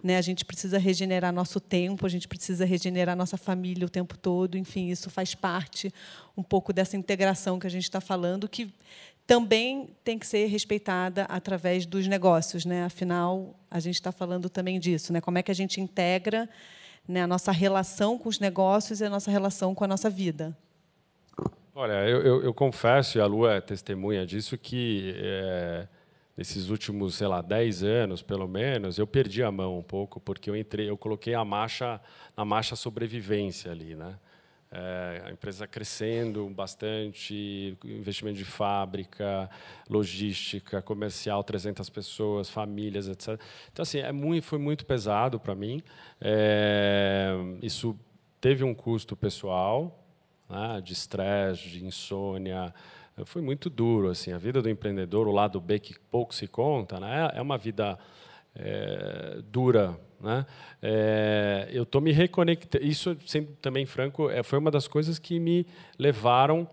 né? 0.03 0.17
A 0.17 0.23
gente 0.23 0.45
precisa 0.45 0.79
regenerar 0.79 1.33
nosso 1.33 1.61
tempo, 1.61 2.07
a 2.07 2.09
gente 2.09 2.29
precisa 2.29 2.65
regenerar 2.65 3.17
nossa 3.17 3.37
família 3.37 3.87
o 3.87 3.91
tempo 3.91 4.17
todo. 4.17 4.57
Enfim, 4.57 4.89
isso 4.89 5.11
faz 5.11 5.35
parte 5.35 5.93
um 6.37 6.43
pouco 6.43 6.73
dessa 6.73 6.97
integração 6.97 7.59
que 7.59 7.67
a 7.67 7.71
gente 7.71 7.85
está 7.85 8.01
falando, 8.01 8.49
que 8.49 8.73
também 9.27 9.91
tem 10.05 10.19
que 10.19 10.27
ser 10.27 10.47
respeitada 10.47 11.25
através 11.25 11.85
dos 11.85 12.07
negócios, 12.07 12.65
né? 12.65 12.85
Afinal, 12.85 13.59
a 13.71 13.81
gente 13.81 13.97
está 13.97 14.13
falando 14.13 14.49
também 14.49 14.79
disso, 14.79 15.13
né? 15.13 15.21
Como 15.21 15.37
é 15.37 15.43
que 15.43 15.51
a 15.51 15.55
gente 15.55 15.81
integra 15.81 16.49
né, 17.09 17.23
a 17.23 17.27
nossa 17.27 17.53
relação 17.53 18.19
com 18.19 18.29
os 18.29 18.39
negócios 18.39 19.01
e 19.01 19.05
a 19.05 19.11
nossa 19.11 19.31
relação 19.31 19.75
com 19.75 19.85
a 19.85 19.89
nossa 19.89 20.11
vida? 20.11 20.57
Olha, 21.75 22.09
eu, 22.09 22.23
eu, 22.23 22.43
eu 22.43 22.55
confesso, 22.55 23.19
e 23.19 23.21
a 23.21 23.27
Lu 23.27 23.47
é 23.47 23.61
testemunha 23.61 24.25
disso, 24.27 24.57
que 24.57 25.15
é, 25.19 25.87
nesses 26.37 26.71
últimos, 26.71 27.17
sei 27.17 27.27
lá, 27.27 27.43
10 27.43 27.83
anos, 27.83 28.23
pelo 28.23 28.49
menos, 28.49 28.99
eu 28.99 29.07
perdi 29.07 29.43
a 29.43 29.51
mão 29.51 29.79
um 29.79 29.83
pouco, 29.83 30.19
porque 30.19 30.49
eu 30.49 30.57
entrei, 30.57 30.89
eu 30.89 30.97
coloquei 30.97 31.35
a 31.35 31.45
marcha 31.45 32.01
na 32.37 32.45
marcha 32.45 32.75
sobrevivência 32.77 33.71
ali, 33.71 33.95
né? 33.95 34.19
É, 34.71 35.23
a 35.27 35.31
empresa 35.31 35.67
crescendo 35.67 36.49
bastante, 36.51 37.79
investimento 37.85 38.37
de 38.37 38.45
fábrica, 38.45 39.49
logística, 39.89 40.83
comercial, 40.83 41.45
300 41.45 41.89
pessoas, 41.89 42.51
famílias, 42.51 43.09
etc. 43.09 43.41
Então, 43.73 43.83
assim, 43.83 43.99
é 43.99 44.11
muito, 44.11 44.45
foi 44.45 44.59
muito 44.59 44.85
pesado 44.85 45.39
para 45.39 45.55
mim. 45.55 45.81
É, 46.21 47.33
isso 47.63 47.97
teve 48.41 48.65
um 48.65 48.75
custo 48.75 49.17
pessoal, 49.17 50.05
né, 50.49 50.81
de 50.83 50.93
estresse, 50.93 51.69
de 51.69 51.85
insônia. 51.85 52.75
Foi 53.25 53.41
muito 53.41 53.71
duro. 53.71 54.11
Assim, 54.11 54.33
a 54.33 54.39
vida 54.39 54.61
do 54.61 54.69
empreendedor, 54.69 55.29
o 55.29 55.33
lado 55.33 55.61
B 55.61 55.79
que 55.79 55.99
pouco 56.11 56.35
se 56.35 56.49
conta, 56.49 56.99
né, 56.99 57.31
é 57.35 57.41
uma 57.41 57.57
vida 57.57 57.97
é, 58.59 59.39
dura 59.51 59.99
né? 60.21 60.47
É, 60.83 61.69
eu 61.71 61.83
estou 61.83 62.01
me 62.01 62.13
reconectando. 62.13 62.85
Isso, 62.85 63.17
sendo 63.27 63.53
também 63.57 63.87
franco, 63.87 64.31
é, 64.31 64.43
foi 64.43 64.59
uma 64.59 64.71
das 64.71 64.89
coisas 64.89 65.19
que 65.19 65.39
me 65.39 65.67
levaram 65.99 66.69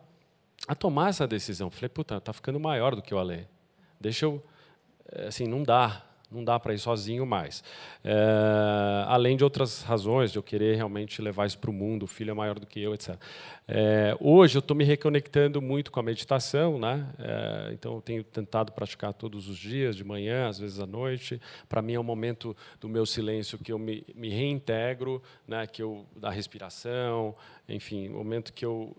a 0.67 0.75
tomar 0.75 1.09
essa 1.09 1.27
decisão. 1.27 1.69
Falei, 1.69 1.89
puta, 1.89 2.17
está 2.17 2.33
ficando 2.33 2.59
maior 2.59 2.95
do 2.95 3.01
que 3.01 3.13
o 3.13 3.19
Ale. 3.19 3.47
Deixa 3.99 4.25
eu. 4.25 4.43
É, 5.11 5.27
assim, 5.27 5.47
não 5.47 5.63
dá 5.63 6.03
não 6.33 6.43
dá 6.43 6.59
para 6.59 6.73
ir 6.73 6.79
sozinho 6.79 7.25
mais. 7.25 7.63
É, 8.03 9.05
além 9.07 9.37
de 9.37 9.43
outras 9.43 9.83
razões, 9.83 10.31
de 10.31 10.37
eu 10.37 10.43
querer 10.43 10.75
realmente 10.75 11.21
levar 11.21 11.45
isso 11.45 11.57
para 11.57 11.69
o 11.69 11.73
mundo, 11.73 12.03
o 12.03 12.07
filho 12.07 12.31
é 12.31 12.33
maior 12.33 12.59
do 12.59 12.65
que 12.65 12.81
eu, 12.81 12.93
etc. 12.93 13.15
É, 13.67 14.15
hoje 14.19 14.57
eu 14.57 14.59
estou 14.59 14.75
me 14.75 14.83
reconectando 14.83 15.61
muito 15.61 15.91
com 15.91 15.99
a 15.99 16.03
meditação, 16.03 16.79
né? 16.79 17.07
É, 17.19 17.73
então 17.73 17.95
eu 17.95 18.01
tenho 18.01 18.23
tentado 18.23 18.71
praticar 18.71 19.13
todos 19.13 19.47
os 19.47 19.57
dias, 19.57 19.95
de 19.95 20.03
manhã, 20.03 20.47
às 20.47 20.59
vezes 20.59 20.79
à 20.79 20.85
noite. 20.85 21.39
Para 21.69 21.81
mim 21.81 21.93
é 21.93 21.99
um 21.99 22.03
momento 22.03 22.55
do 22.81 22.89
meu 22.89 23.05
silêncio 23.05 23.57
que 23.57 23.71
eu 23.71 23.79
me, 23.79 24.05
me 24.15 24.29
reintegro, 24.29 25.21
né? 25.47 25.67
Que 25.67 25.81
eu 25.81 26.05
da 26.15 26.29
respiração, 26.29 27.35
enfim, 27.69 28.09
um 28.09 28.17
momento 28.17 28.51
que 28.51 28.65
eu, 28.65 28.95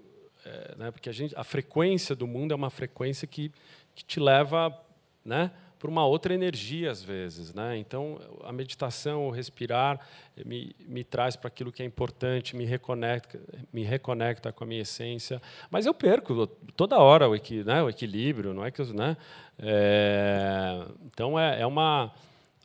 é, 0.46 0.74
né? 0.78 0.90
Porque 0.90 1.08
a 1.08 1.12
gente, 1.12 1.34
a 1.36 1.44
frequência 1.44 2.14
do 2.14 2.26
mundo 2.26 2.52
é 2.52 2.54
uma 2.54 2.70
frequência 2.70 3.26
que 3.26 3.52
que 3.94 4.04
te 4.04 4.18
leva, 4.18 4.76
né? 5.24 5.50
Por 5.84 5.90
uma 5.90 6.06
outra 6.06 6.32
energia 6.32 6.90
às 6.90 7.02
vezes, 7.02 7.52
né? 7.52 7.76
Então 7.76 8.18
a 8.42 8.50
meditação, 8.50 9.28
o 9.28 9.30
respirar 9.30 10.00
me, 10.42 10.74
me 10.88 11.04
traz 11.04 11.36
para 11.36 11.48
aquilo 11.48 11.70
que 11.70 11.82
é 11.82 11.84
importante, 11.84 12.56
me 12.56 12.64
reconecta, 12.64 13.38
me 13.70 13.82
reconecta 13.82 14.50
com 14.50 14.64
a 14.64 14.66
minha 14.66 14.80
essência. 14.80 15.42
Mas 15.70 15.84
eu 15.84 15.92
perco 15.92 16.46
toda 16.74 16.96
hora 16.96 17.28
o, 17.28 17.34
equi, 17.34 17.62
né, 17.64 17.82
o 17.82 17.90
equilíbrio, 17.90 18.54
não 18.54 18.64
é 18.64 18.70
que 18.70 18.82
né? 18.94 19.14
É, 19.58 20.86
então 21.04 21.38
é, 21.38 21.60
é 21.60 21.66
uma 21.66 22.14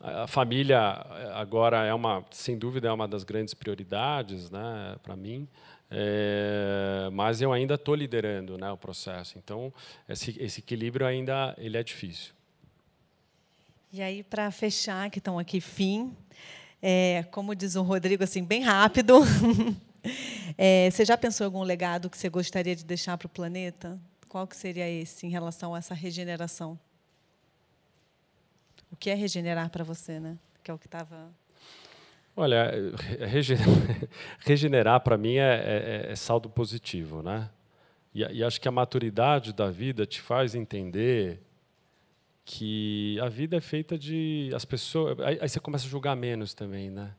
a 0.00 0.26
família 0.26 0.80
agora 1.34 1.84
é 1.84 1.92
uma, 1.92 2.24
sem 2.30 2.56
dúvida, 2.56 2.88
é 2.88 2.92
uma 2.92 3.06
das 3.06 3.22
grandes 3.22 3.52
prioridades, 3.52 4.50
né, 4.50 4.96
para 5.02 5.14
mim. 5.14 5.46
É, 5.90 7.10
mas 7.12 7.42
eu 7.42 7.52
ainda 7.52 7.74
estou 7.74 7.94
liderando, 7.94 8.56
né, 8.56 8.72
o 8.72 8.78
processo. 8.78 9.36
Então 9.36 9.70
esse, 10.08 10.42
esse 10.42 10.60
equilíbrio 10.60 11.06
ainda 11.06 11.54
ele 11.58 11.76
é 11.76 11.82
difícil. 11.82 12.39
E 13.92 14.00
aí, 14.00 14.22
para 14.22 14.48
fechar, 14.52 15.10
que 15.10 15.18
estão 15.18 15.36
aqui, 15.36 15.60
fim, 15.60 16.16
é, 16.80 17.24
como 17.32 17.56
diz 17.56 17.74
o 17.74 17.82
Rodrigo, 17.82 18.22
assim, 18.22 18.44
bem 18.44 18.62
rápido. 18.62 19.18
é, 20.56 20.88
você 20.88 21.04
já 21.04 21.18
pensou 21.18 21.44
em 21.44 21.48
algum 21.48 21.64
legado 21.64 22.08
que 22.08 22.16
você 22.16 22.28
gostaria 22.28 22.76
de 22.76 22.84
deixar 22.84 23.18
para 23.18 23.26
o 23.26 23.28
planeta? 23.28 23.98
Qual 24.28 24.46
que 24.46 24.56
seria 24.56 24.88
esse 24.88 25.26
em 25.26 25.30
relação 25.30 25.74
a 25.74 25.78
essa 25.78 25.92
regeneração? 25.92 26.78
O 28.92 28.96
que 28.96 29.10
é 29.10 29.14
regenerar 29.14 29.68
para 29.70 29.82
você, 29.82 30.20
né? 30.20 30.38
Que 30.62 30.70
é 30.70 30.74
o 30.74 30.78
que 30.78 30.86
estava. 30.86 31.28
Olha, 32.36 32.70
regenerar 34.38 35.00
para 35.00 35.18
mim 35.18 35.34
é, 35.34 36.06
é, 36.06 36.12
é, 36.12 36.14
saldo 36.14 36.48
positivo, 36.48 37.24
né? 37.24 37.50
E, 38.14 38.20
e 38.20 38.44
acho 38.44 38.60
que 38.60 38.68
a 38.68 38.72
maturidade 38.72 39.52
da 39.52 39.68
vida 39.68 40.06
te 40.06 40.20
faz 40.20 40.54
entender 40.54 41.42
que 42.44 43.18
a 43.20 43.28
vida 43.28 43.56
é 43.56 43.60
feita 43.60 43.98
de 43.98 44.50
as 44.54 44.64
pessoas 44.64 45.18
aí, 45.20 45.38
aí, 45.40 45.48
você 45.48 45.60
começa 45.60 45.86
a 45.86 45.88
julgar 45.88 46.16
menos 46.16 46.54
também 46.54 46.90
né 46.90 47.12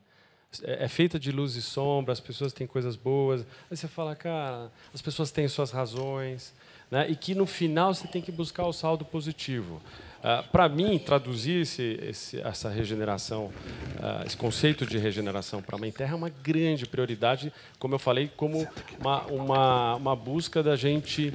é, 0.62 0.84
é 0.84 0.88
feita 0.88 1.18
de 1.18 1.32
luz 1.32 1.56
e 1.56 1.62
sombra, 1.62 2.12
as 2.12 2.20
pessoas 2.20 2.52
têm 2.52 2.66
coisas 2.66 2.96
boas. 2.96 3.46
Aí 3.70 3.76
você 3.76 3.88
fala, 3.88 4.14
cara, 4.14 4.70
as 4.92 5.00
pessoas 5.00 5.30
têm 5.30 5.48
suas 5.48 5.70
razões, 5.70 6.52
né? 6.90 7.08
e 7.08 7.16
que 7.16 7.34
no 7.34 7.46
final 7.46 7.94
você 7.94 8.06
tem 8.06 8.20
que 8.20 8.32
buscar 8.32 8.66
o 8.66 8.72
saldo 8.72 9.04
positivo. 9.04 9.80
Uh, 10.18 10.46
Para 10.50 10.68
mim, 10.68 10.98
traduzir 10.98 11.62
esse, 11.62 11.98
esse, 12.02 12.40
essa 12.40 12.68
regeneração, 12.68 13.46
uh, 13.46 14.26
esse 14.26 14.36
conceito 14.36 14.86
de 14.86 14.98
regeneração 14.98 15.60
para 15.62 15.76
a 15.76 15.78
Mãe 15.78 15.90
Terra 15.90 16.12
é 16.12 16.16
uma 16.16 16.28
grande 16.28 16.86
prioridade, 16.86 17.52
como 17.78 17.94
eu 17.94 17.98
falei, 17.98 18.30
como 18.36 18.68
uma, 19.00 19.22
uma, 19.24 19.94
uma 19.96 20.16
busca 20.16 20.62
da 20.62 20.76
gente 20.76 21.32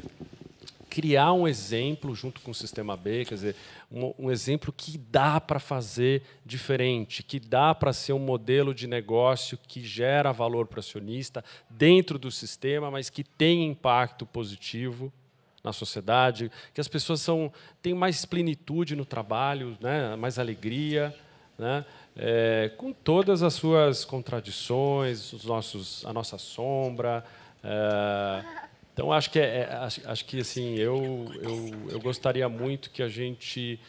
criar 0.89 1.33
um 1.33 1.47
exemplo 1.47 2.15
junto 2.15 2.41
com 2.41 2.51
o 2.51 2.55
Sistema 2.55 2.95
B, 2.95 3.25
quer 3.25 3.35
dizer, 3.35 3.55
um, 3.91 4.13
um 4.17 4.31
exemplo 4.31 4.73
que 4.75 4.97
dá 4.97 5.39
para 5.39 5.59
fazer 5.59 6.23
diferente, 6.45 7.23
que 7.23 7.39
dá 7.39 7.75
para 7.75 7.93
ser 7.93 8.13
um 8.13 8.19
modelo 8.19 8.73
de 8.73 8.87
negócio 8.87 9.57
que 9.67 9.83
gera 9.83 10.31
valor 10.31 10.67
para 10.67 10.77
o 10.77 10.79
acionista 10.79 11.43
dentro 11.69 12.17
do 12.17 12.31
sistema, 12.31 12.89
mas 12.89 13.09
que 13.09 13.23
tem 13.23 13.65
impacto 13.65 14.25
positivo 14.25 15.11
na 15.63 15.73
sociedade, 15.73 16.51
que 16.73 16.79
as 16.79 16.87
pessoas 16.87 17.21
são, 17.21 17.51
têm 17.81 17.93
mais 17.93 18.25
plenitude 18.25 18.95
no 18.95 19.05
trabalho, 19.05 19.77
né, 19.81 20.15
mais 20.15 20.39
alegria, 20.39 21.13
né, 21.57 21.85
é, 22.15 22.71
com 22.77 22.93
todas 22.93 23.43
as 23.43 23.53
suas 23.53 24.05
contradições, 24.05 25.33
os 25.33 25.43
nossos, 25.45 26.05
a 26.05 26.13
nossa 26.13 26.37
sombra. 26.37 27.23
É, 27.63 28.66
então 28.97 29.13
acho 29.13 29.29
que 29.29 29.37
é, 29.37 29.59
é, 29.59 29.75
acho, 29.75 30.01
acho, 30.09 30.25
que 30.25 30.39
assim 30.39 30.73
eu, 30.73 31.31
eu, 31.39 31.91
eu 31.91 31.99
gostaria 31.99 32.49
muito 32.49 32.89
que 32.89 33.03
a 33.03 33.07
gente 33.07 33.79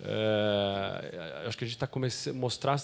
é, 0.00 1.44
acho 1.46 1.56
que 1.56 1.62
a 1.62 1.66
gente 1.68 1.76
está 1.76 1.86
começando 1.86 2.34
mostrar 2.34 2.82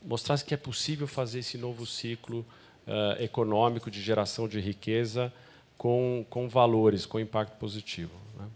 mostrar 0.00 0.40
que 0.40 0.54
é 0.54 0.56
possível 0.56 1.08
fazer 1.08 1.40
esse 1.40 1.58
novo 1.58 1.84
ciclo 1.84 2.46
é, 2.86 3.24
econômico 3.24 3.90
de 3.90 4.00
geração 4.00 4.46
de 4.46 4.60
riqueza 4.60 5.32
com, 5.76 6.24
com 6.30 6.48
valores, 6.48 7.04
com 7.04 7.18
impacto 7.18 7.56
positivo. 7.56 8.14
Né? 8.38 8.46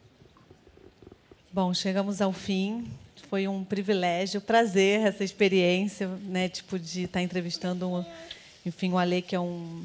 Bom, 1.52 1.74
chegamos 1.74 2.22
ao 2.22 2.32
fim. 2.32 2.86
Foi 3.28 3.48
um 3.48 3.64
privilégio, 3.64 4.40
prazer 4.40 5.00
essa 5.00 5.24
experiência, 5.24 6.06
né, 6.06 6.48
tipo 6.48 6.78
de 6.78 7.04
estar 7.04 7.22
entrevistando, 7.22 7.88
um, 7.88 8.04
enfim, 8.64 8.92
o 8.92 8.98
Ale 8.98 9.20
que 9.20 9.34
é 9.34 9.40
um 9.40 9.84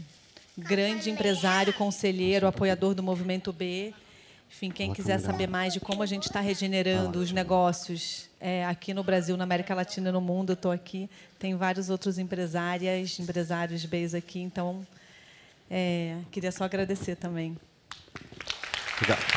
grande 0.57 1.09
empresário, 1.09 1.71
conselheiro, 1.73 2.47
apoiador 2.47 2.95
do 2.95 3.03
Movimento 3.03 3.53
B. 3.53 3.93
Enfim, 4.49 4.71
quem 4.71 4.93
quiser 4.93 5.19
saber 5.19 5.47
mais 5.47 5.73
de 5.73 5.79
como 5.79 6.01
a 6.01 6.05
gente 6.05 6.23
está 6.23 6.39
regenerando 6.39 7.19
os 7.19 7.31
negócios 7.31 8.29
é, 8.39 8.65
aqui 8.65 8.93
no 8.93 9.03
Brasil, 9.03 9.35
na 9.37 9.43
América 9.43 9.75
Latina 9.75 10.09
e 10.09 10.11
no 10.11 10.21
mundo, 10.21 10.51
eu 10.51 10.55
estou 10.55 10.71
aqui. 10.71 11.09
Tem 11.37 11.55
vários 11.55 11.89
outros 11.89 12.17
empresárias, 12.17 13.19
empresários 13.19 13.85
Bs 13.85 14.15
aqui, 14.15 14.39
então 14.39 14.87
é, 15.69 16.17
queria 16.31 16.51
só 16.51 16.63
agradecer 16.63 17.15
também. 17.15 17.57
Obrigado. 18.95 19.36